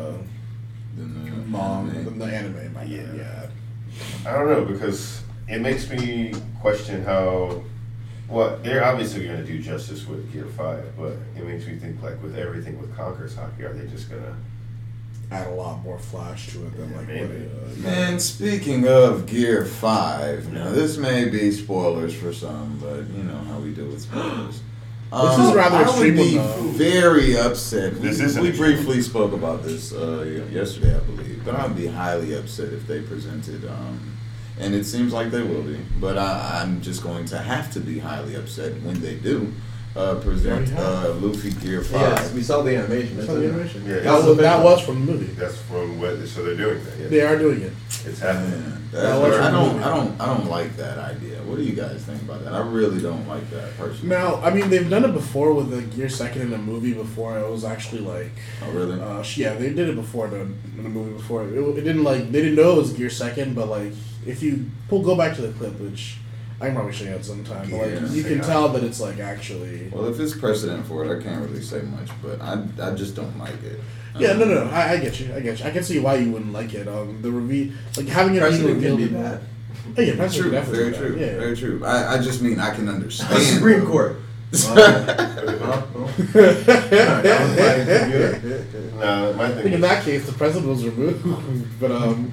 Than 0.98 1.26
the 1.26 1.32
mom 1.48 1.94
than 1.94 2.18
the 2.20 2.26
anime. 2.26 2.74
might 2.74 2.88
have, 2.88 3.16
Yeah. 3.16 3.48
yeah. 4.24 4.30
I 4.30 4.34
don't 4.34 4.50
know 4.50 4.66
because 4.66 5.22
it 5.48 5.60
makes 5.62 5.90
me 5.90 6.34
question 6.62 7.04
how. 7.04 7.64
Well, 8.28 8.58
they're 8.64 8.84
obviously 8.84 9.24
going 9.24 9.38
to 9.38 9.46
do 9.46 9.60
justice 9.62 10.08
with 10.08 10.34
Gear 10.34 10.46
Five, 10.48 10.84
but 10.98 11.14
it 11.38 11.46
makes 11.46 11.68
me 11.68 11.76
think 11.76 12.02
like 12.02 12.22
with 12.24 12.36
everything 12.38 12.82
with 12.82 12.96
Conqueror's 12.96 13.36
Haki, 13.36 13.62
are 13.70 13.74
they 13.74 13.86
just 13.88 14.10
gonna 14.10 14.36
add 15.32 15.48
a 15.48 15.52
lot 15.52 15.82
more 15.84 15.98
flash 16.00 16.48
to 16.54 16.66
it 16.66 16.78
than 16.78 16.90
like 16.92 17.08
what 17.08 17.08
maybe. 17.08 17.34
it, 17.34 17.52
uh, 17.86 17.88
And 17.90 18.22
speaking 18.22 18.88
of 18.88 19.26
Gear 19.26 19.66
Five, 19.66 20.52
now 20.54 20.70
this 20.72 20.98
may 20.98 21.26
be 21.30 21.52
spoilers 21.52 22.14
for 22.14 22.32
some, 22.34 22.78
but 22.82 23.08
you 23.16 23.24
know 23.24 23.38
how 23.50 23.60
we 23.60 23.72
do 23.74 23.86
with 23.86 24.02
spoilers. 24.10 24.62
Um, 25.12 25.28
This 25.28 25.50
is 25.50 25.56
rather 25.56 25.76
I 25.78 25.80
would 25.82 25.88
extreme 25.90 26.16
be 26.16 26.38
though. 26.38 26.62
very 26.74 27.38
upset. 27.38 28.02
This 28.02 28.20
we, 28.20 28.26
is 28.26 28.36
an 28.38 28.44
we 28.44 28.52
briefly 28.52 29.02
spoke 29.02 29.34
about 29.34 29.64
this 29.64 29.94
uh, 29.94 30.44
yesterday, 30.52 30.96
I 30.96 31.00
believe, 31.00 31.44
but 31.46 31.56
I'd 31.56 31.76
be 31.76 31.88
highly 31.88 32.34
upset 32.36 32.74
if 32.74 32.86
they 32.88 33.02
presented. 33.02 33.66
Um, 33.70 34.18
and 34.60 34.74
it 34.74 34.86
seems 34.86 35.12
like 35.14 35.32
they 35.32 35.44
will 35.44 35.62
be, 35.64 35.78
but 36.00 36.18
I, 36.18 36.62
I'm 36.62 36.82
just 36.82 37.04
going 37.04 37.26
to 37.26 37.38
have 37.38 37.72
to 37.74 37.80
be 37.82 38.00
highly 38.00 38.36
upset 38.36 38.82
when 38.84 39.02
they 39.02 39.16
do 39.16 39.52
uh, 39.96 40.16
present 40.16 40.72
uh, 40.78 41.14
Luffy 41.22 41.52
Gear 41.52 41.82
Five. 41.82 42.02
Yes, 42.02 42.34
we 42.34 42.42
saw 42.44 42.62
the 42.62 42.76
animation. 42.76 43.18
That's 43.18 43.30
It's 43.30 43.40
the 43.40 43.48
animation. 43.50 43.86
Yeah, 43.86 44.00
that, 44.00 44.24
was, 44.26 44.38
that 44.38 44.64
was 44.64 44.82
from 44.86 45.06
the 45.06 45.12
movie. 45.14 45.34
That's 45.34 45.58
from 45.62 46.00
what. 46.00 46.26
So 46.28 46.44
they're 46.44 46.56
doing 46.56 46.84
that. 46.84 47.00
Yeah. 47.00 47.08
They 47.08 47.22
are 47.22 47.38
doing 47.38 47.62
it. 47.62 47.74
It's 48.06 48.20
happening. 48.20 48.62
that- 48.64 48.76
That 48.92 49.20
was 49.22 49.38
I 49.38 49.52
don't, 49.52 49.72
from 49.74 49.84
I 49.84 49.96
don't, 49.96 50.22
I 50.22 50.26
don't 50.28 50.50
like 50.50 50.76
that 50.78 50.98
idea. 50.98 51.38
What 51.44 51.58
do 51.58 51.64
you 51.64 51.74
guys 51.76 52.02
think 52.04 52.22
about 52.22 52.44
that? 52.46 52.54
I 52.54 52.60
really 52.60 53.02
don't 53.02 53.28
like 53.28 53.50
that 53.52 53.76
personally. 53.78 54.08
Now, 54.16 54.36
I 54.42 54.54
mean, 54.54 54.70
they've 54.70 54.90
done 54.90 55.04
it 55.04 55.12
before 55.14 55.54
with 55.54 55.70
the 55.70 55.82
Gear 55.96 56.08
Second 56.08 56.42
in 56.44 56.54
a 56.54 56.58
movie 56.58 56.94
before. 56.94 57.38
It 57.38 57.50
was 57.50 57.66
actually 57.66 58.02
like, 58.02 58.32
oh 58.64 58.72
really? 58.72 59.00
uh, 59.02 59.24
yeah, 59.36 59.54
they 59.56 59.70
did 59.74 59.90
it 59.90 59.96
before 59.96 60.28
the, 60.30 60.42
in 60.42 60.84
the 60.84 60.90
movie 60.90 61.14
before. 61.14 61.44
It, 61.46 61.58
it 61.58 61.82
didn't 61.84 62.04
like 62.04 62.32
they 62.32 62.42
didn't 62.42 62.56
know 62.56 62.74
it 62.74 62.78
was 62.78 62.94
Gear 62.94 63.10
Second, 63.10 63.54
but 63.56 63.68
like 63.68 63.92
if 64.26 64.42
you 64.42 64.66
pull 64.88 65.02
go 65.02 65.16
back 65.16 65.36
to 65.36 65.42
the 65.42 65.52
clip, 65.54 65.78
which 65.80 66.18
I 66.62 66.68
can 66.68 66.76
probably 66.76 66.94
show 66.94 67.04
you 67.06 67.12
at 67.12 67.26
some 67.26 67.44
time, 67.44 67.70
but 67.70 67.78
like 67.82 67.92
Yeah. 67.92 68.08
you 68.10 68.24
can 68.24 68.40
tell 68.42 68.70
that 68.70 68.84
it's 68.84 69.00
like 69.02 69.20
actually. 69.20 69.90
Well, 69.92 70.06
if 70.06 70.20
it's 70.20 70.34
precedent 70.36 70.86
for 70.88 71.04
it, 71.04 71.20
I 71.20 71.22
can't 71.22 71.42
really 71.48 71.62
say 71.62 71.82
much, 71.82 72.10
but 72.24 72.42
I, 72.42 72.64
I 72.82 72.92
just 72.96 73.16
don't 73.16 73.38
like 73.38 73.62
it. 73.64 73.80
Yeah, 74.18 74.30
Um, 74.30 74.40
no, 74.40 74.46
no, 74.46 74.64
no. 74.66 74.70
I, 74.72 74.92
I 74.94 74.98
get 75.00 75.20
you. 75.20 75.34
I 75.36 75.42
get 75.42 75.60
you. 75.60 75.66
I 75.66 75.72
can 75.72 75.84
see 75.84 76.00
why 76.00 76.16
you 76.16 76.32
wouldn't 76.32 76.54
like 76.54 76.74
it. 76.74 76.88
Um, 76.88 77.22
the 77.22 77.30
reveal, 77.32 77.74
like 77.98 78.08
having 78.08 78.36
it 78.36 78.40
being 78.40 78.50
Precedent 78.52 78.82
can 78.82 78.92
revealed. 78.96 78.98
be 79.12 79.16
bad. 79.18 79.42
Oh, 79.98 80.02
yeah, 80.02 80.16
precedent 80.16 80.52
True, 80.52 80.62
can 80.62 80.72
very 80.74 80.94
true, 80.94 81.12
bad. 81.18 81.22
Yeah. 81.22 81.38
very 81.38 81.56
true. 81.58 81.86
I, 81.86 82.14
I 82.16 82.18
just 82.22 82.42
mean 82.42 82.60
I 82.60 82.74
can 82.74 82.88
understand. 82.88 83.36
The 83.36 83.40
Supreme 83.56 83.86
Court. 83.86 84.18
Huh? 84.56 85.82
No, 88.96 89.34
my 89.34 89.46
I 89.46 89.52
thing. 89.52 89.64
think 89.64 89.76
in 89.76 89.82
that 89.82 90.04
case, 90.04 90.26
the 90.26 90.32
president 90.34 90.68
was 90.70 90.86
removed. 90.86 91.80
but 91.80 91.92
um, 91.92 92.32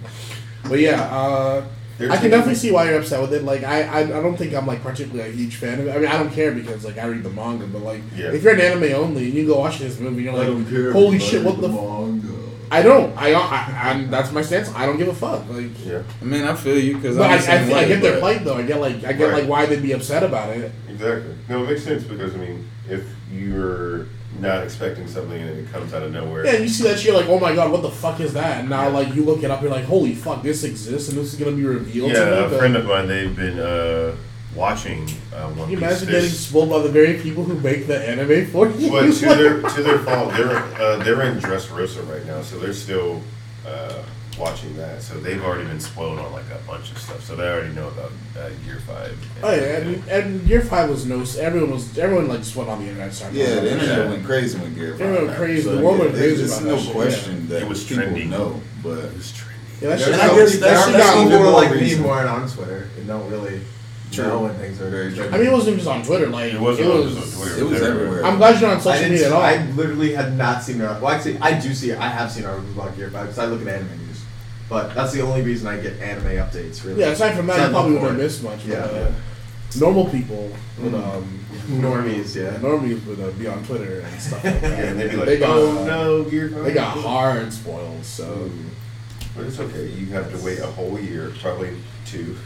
but 0.69 0.79
yeah, 0.79 1.03
uh, 1.03 1.61
They're 1.61 1.67
I 2.11 2.17
can 2.17 2.31
definitely 2.31 2.55
see 2.57 2.71
why 2.73 2.89
you're 2.91 2.99
upset 3.01 3.21
with 3.21 3.33
it. 3.35 3.45
Like, 3.45 3.63
I, 3.65 3.83
I, 3.83 3.99
I 4.01 4.05
don't 4.23 4.37
think 4.37 4.55
I'm 4.55 4.67
like 4.67 4.83
particularly 4.83 5.29
a 5.31 5.33
huge 5.33 5.57
fan 5.57 5.79
of 5.81 5.87
it. 5.87 5.95
I 5.95 5.99
mean, 5.99 6.09
I 6.09 6.17
don't 6.19 6.33
care 6.33 6.53
because 6.53 6.85
like 6.85 6.99
I 6.99 7.05
read 7.07 7.23
the 7.23 7.31
manga, 7.31 7.67
but 7.67 7.83
like 7.83 8.03
Yeah. 8.17 8.33
if 8.33 8.43
you're 8.43 8.55
an 8.55 8.61
anime 8.61 8.95
only 8.95 9.25
and 9.27 9.35
you 9.35 9.47
go 9.47 9.59
watch 9.59 9.79
this 9.79 9.99
movie, 10.01 10.23
you're 10.25 10.33
like, 10.35 10.49
holy 10.93 11.19
shit, 11.19 11.45
what 11.45 11.61
the? 11.61 11.69
F-? 11.69 11.75
manga. 11.75 12.39
I 12.71 12.81
don't. 12.83 13.15
I, 13.19 13.35
I, 13.35 13.91
I, 13.91 14.05
that's 14.07 14.33
my 14.33 14.41
stance. 14.41 14.71
I 14.75 14.87
don't 14.87 14.97
give 14.97 15.09
a 15.09 15.15
fuck. 15.15 15.47
Like, 15.51 15.67
Yeah, 15.85 16.03
I 16.23 16.25
mean, 16.25 16.43
I 16.45 16.55
feel 16.55 16.79
you 16.79 16.97
because 16.97 17.19
but 17.19 17.31
I, 17.31 17.35
I'm 17.37 17.71
I, 17.71 17.75
I 17.81 17.89
get 17.89 18.01
their 18.01 18.13
but- 18.13 18.21
plight 18.21 18.45
though. 18.45 18.55
I 18.57 18.63
get 18.63 18.81
like, 18.81 19.05
I 19.05 19.13
get 19.13 19.25
Right. 19.31 19.41
like 19.43 19.49
why 19.49 19.67
they'd 19.67 19.83
be 19.83 19.93
upset 19.93 20.23
about 20.23 20.57
it. 20.57 20.73
exactly. 20.89 21.35
No, 21.51 21.65
it 21.65 21.69
makes 21.69 21.83
sense 21.85 22.03
because 22.05 22.35
I 22.35 22.39
mean, 22.39 22.67
if 22.89 23.05
you're 23.31 24.07
not 24.43 24.63
expecting 24.63 25.07
something 25.09 25.41
and 25.41 25.59
it 25.61 25.73
comes 25.73 25.95
out 25.95 26.03
of 26.03 26.13
nowhere, 26.13 26.45
Yeah, 26.45 26.53
and 26.55 26.63
you 26.65 26.69
see 26.69 26.85
that 26.85 26.99
shit, 26.99 27.15
like, 27.15 27.29
oh 27.29 27.39
my 27.39 27.55
god, 27.55 27.71
what 27.73 27.83
the 27.83 27.91
fuck 27.91 28.21
is 28.21 28.33
that? 28.35 28.61
And 28.61 28.69
now, 28.69 28.91
like, 28.91 29.15
you 29.15 29.25
look 29.25 29.43
it 29.43 29.51
up, 29.51 29.63
you're 29.63 29.71
like, 29.71 29.85
holy 29.85 30.15
fuck, 30.15 30.43
this 30.43 30.65
exists, 30.65 31.09
and 31.09 31.17
this 31.19 31.33
is 31.33 31.39
gonna 31.39 31.57
be 31.57 31.65
revealed. 31.65 32.11
to 32.13 32.19
Yeah, 32.19 32.47
me, 32.49 32.55
a 32.55 32.59
friend 32.59 32.77
of 32.77 32.85
mine, 32.87 33.07
they've 33.07 33.35
been 33.35 33.59
uh, 33.59 34.15
watching 34.55 35.09
uh, 35.35 35.49
One 35.49 35.55
Can 35.55 35.71
you 35.71 35.77
Piece. 35.79 35.79
imagine 35.79 36.07
There's- 36.09 36.23
getting 36.25 36.29
spoiled 36.39 36.71
by 36.71 36.79
the 36.81 36.89
very 36.91 37.15
people 37.21 37.45
who 37.45 37.59
make 37.61 37.87
the 37.87 37.99
anime 38.07 38.47
for 38.51 38.69
you? 38.69 38.91
But 38.91 39.13
to 39.13 39.27
their 39.27 39.63
to 39.63 39.83
their 39.83 39.99
fault, 40.07 40.33
they're 40.35 40.57
uh, 40.57 40.97
they're 41.05 41.23
in 41.23 41.39
Dressrosa 41.39 42.07
right 42.11 42.27
now, 42.27 42.43
so 42.43 42.59
they're 42.59 42.73
still 42.75 43.23
uh, 43.67 44.03
watching 44.39 44.77
that. 44.77 45.03
So 45.03 45.15
they've 45.19 45.43
already 45.43 45.65
been 45.67 45.81
spoiled 45.81 46.19
on 46.19 46.33
like 46.33 46.45
a 46.53 46.59
bunch 46.67 46.91
of 46.91 46.99
stuff. 46.99 47.23
So 47.25 47.37
they 47.37 47.49
already 47.49 47.73
know 47.75 47.89
about 47.89 48.11
uh, 48.39 48.49
Gear 48.65 48.81
Five. 48.87 49.19
oh 49.43 49.51
yeah, 49.55 49.61
and, 49.79 50.09
and 50.09 50.47
Gear 50.47 50.63
Five 50.63 50.89
was 50.91 51.07
no. 51.07 51.23
Everyone 51.41 51.71
was 51.71 51.99
everyone 51.99 52.29
like 52.29 52.41
just 52.41 52.57
went 52.57 52.69
on 52.71 52.79
the 52.81 52.85
internet. 52.87 53.09
and 53.09 53.15
started 53.17 53.37
Yeah, 53.39 53.55
the 53.61 53.73
internet 53.73 53.99
it. 53.99 54.09
went 54.09 54.25
crazy 54.25 54.59
when 54.59 54.75
Gear 54.75 54.95
They 54.95 55.11
went 55.11 55.37
crazy. 55.37 55.63
happened. 55.63 55.79
The 55.79 55.85
world 55.85 55.99
yeah, 55.99 56.05
went 56.05 56.17
crazy 56.17 56.37
There's 56.37 56.53
about 56.59 56.65
no 56.69 56.77
that 56.77 56.83
shit, 56.85 56.93
question 56.95 57.49
that 57.49 57.63
It 57.63 57.69
was 57.69 57.85
people 57.85 58.03
trending. 58.05 58.31
know, 58.31 58.61
but 58.83 58.99
It 58.99 59.15
was 59.15 59.33
trendy. 59.33 59.49
Yeah, 59.83 59.89
that 59.89 59.99
There's 59.99 60.01
shit, 60.05 60.13
And 60.15 60.23
I 60.23 60.27
no- 60.29 60.37
guess 60.37 60.53
that 60.53 60.61
that's- 60.61 60.85
shit 60.85 60.93
there's 60.95 61.05
got 61.05 61.13
people 61.15 61.27
even 61.33 61.39
who 61.39 61.45
more 61.51 61.53
like 61.63 61.71
me 61.73 61.81
reason. 61.81 62.03
who 62.05 62.09
aren't 62.09 62.29
on 62.31 62.49
Twitter 62.49 62.89
and 62.99 63.07
don't 63.07 63.31
really 63.31 63.61
True. 64.13 64.25
know 64.27 64.41
when 64.43 64.55
things 64.57 64.81
are 64.81 64.91
Very 64.91 65.13
true. 65.15 65.27
I 65.33 65.39
mean, 65.39 65.47
it 65.47 65.53
wasn't 65.53 65.77
just 65.77 65.89
on 65.89 66.03
Twitter. 66.05 66.27
Like 66.29 66.53
It 66.53 66.61
wasn't 66.61 66.87
it 66.89 66.91
on 66.93 66.99
was. 67.01 67.15
just 67.15 67.35
on 67.37 67.41
Twitter. 67.43 67.61
it 67.61 67.65
was 67.67 67.83
everywhere. 67.83 68.25
I'm 68.27 68.37
glad 68.39 68.61
you're 68.61 68.69
not 68.71 68.87
on 68.87 68.93
I 68.93 68.97
social 68.97 69.11
media 69.11 69.27
at 69.27 69.33
all. 69.33 69.43
I 69.43 69.65
literally 69.73 70.13
had 70.15 70.37
not 70.37 70.63
seen. 70.63 70.81
It. 70.81 70.85
Well, 70.85 71.09
actually, 71.09 71.39
I 71.39 71.59
do 71.59 71.73
see. 71.75 71.93
I 71.95 72.09
have 72.09 72.31
seen 72.31 72.45
articles 72.45 72.73
about 72.77 72.95
Gear 72.97 73.11
Five 73.11 73.27
because 73.27 73.39
I 73.39 73.47
look 73.47 73.63
at 73.63 73.69
anime 73.69 73.89
news. 73.89 74.02
But 74.73 74.95
that's 74.95 75.13
the 75.13 75.21
only 75.21 75.43
reason 75.43 75.67
I 75.69 75.79
get 75.79 76.01
anime 76.01 76.25
updates. 76.29 76.83
Really. 76.83 77.01
yeah, 77.01 77.09
aside 77.09 77.37
from 77.37 77.47
that, 77.49 77.57
Aside 77.57 77.67
you 77.67 77.73
probably 77.73 77.97
from 77.97 78.03
wouldn't 78.05 78.21
have 78.23 78.41
porn. 78.43 78.57
missed 78.57 78.65
much. 78.65 78.65
Yeah. 78.65 78.87
But, 78.87 78.95
uh, 78.95 79.13
normal 79.85 80.09
people 80.09 80.51
would 80.81 80.95
um. 80.95 81.39
Normies, 81.69 82.35
yeah. 82.35 82.57
Normies 82.59 83.05
would 83.07 83.21
uh, 83.21 83.31
be 83.33 83.47
on 83.47 83.63
Twitter 83.65 84.01
and 84.01 84.21
stuff 84.21 84.43
like 84.43 84.61
that. 84.63 84.79
Yeah, 84.79 84.85
and 84.87 84.99
they'd 84.99 85.11
be 85.11 85.17
like, 85.17 85.27
they 85.27 85.39
got, 85.39 85.51
"Oh 85.57 85.85
no, 85.85 86.25
Gear 86.25 86.49
They 86.49 86.73
got 86.73 86.97
hard 86.97 87.53
spoiled. 87.53 88.03
So 88.03 88.51
But 89.37 89.45
it's 89.45 89.61
okay. 89.61 89.89
You 89.89 90.07
have 90.07 90.33
to 90.37 90.43
wait 90.45 90.59
a 90.61 90.67
whole 90.67 90.99
year, 90.99 91.31
probably 91.41 91.77
two. 92.07 92.37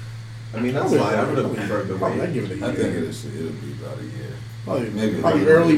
I 0.52 0.58
mean, 0.58 0.74
that's 0.74 0.92
Probably- 0.92 0.98
fine. 0.98 1.14
I 1.18 1.24
would 1.28 1.38
have 1.38 1.54
preferred 1.54 1.86
the 1.88 1.94
probably 1.96 2.20
I'd 2.22 2.26
wait. 2.28 2.34
give 2.34 2.44
it 2.44 2.50
a 2.50 2.56
year. 2.56 2.66
I 2.66 2.74
think 2.74 2.88
it 2.96 3.02
is, 3.04 3.24
it'll 3.24 3.50
be 3.52 3.72
about 3.80 3.98
a 3.98 4.02
year. 4.02 4.32
Probably, 4.64 4.90
Maybe 4.90 5.20
probably 5.20 5.42
early. 5.42 5.52
early 5.52 5.74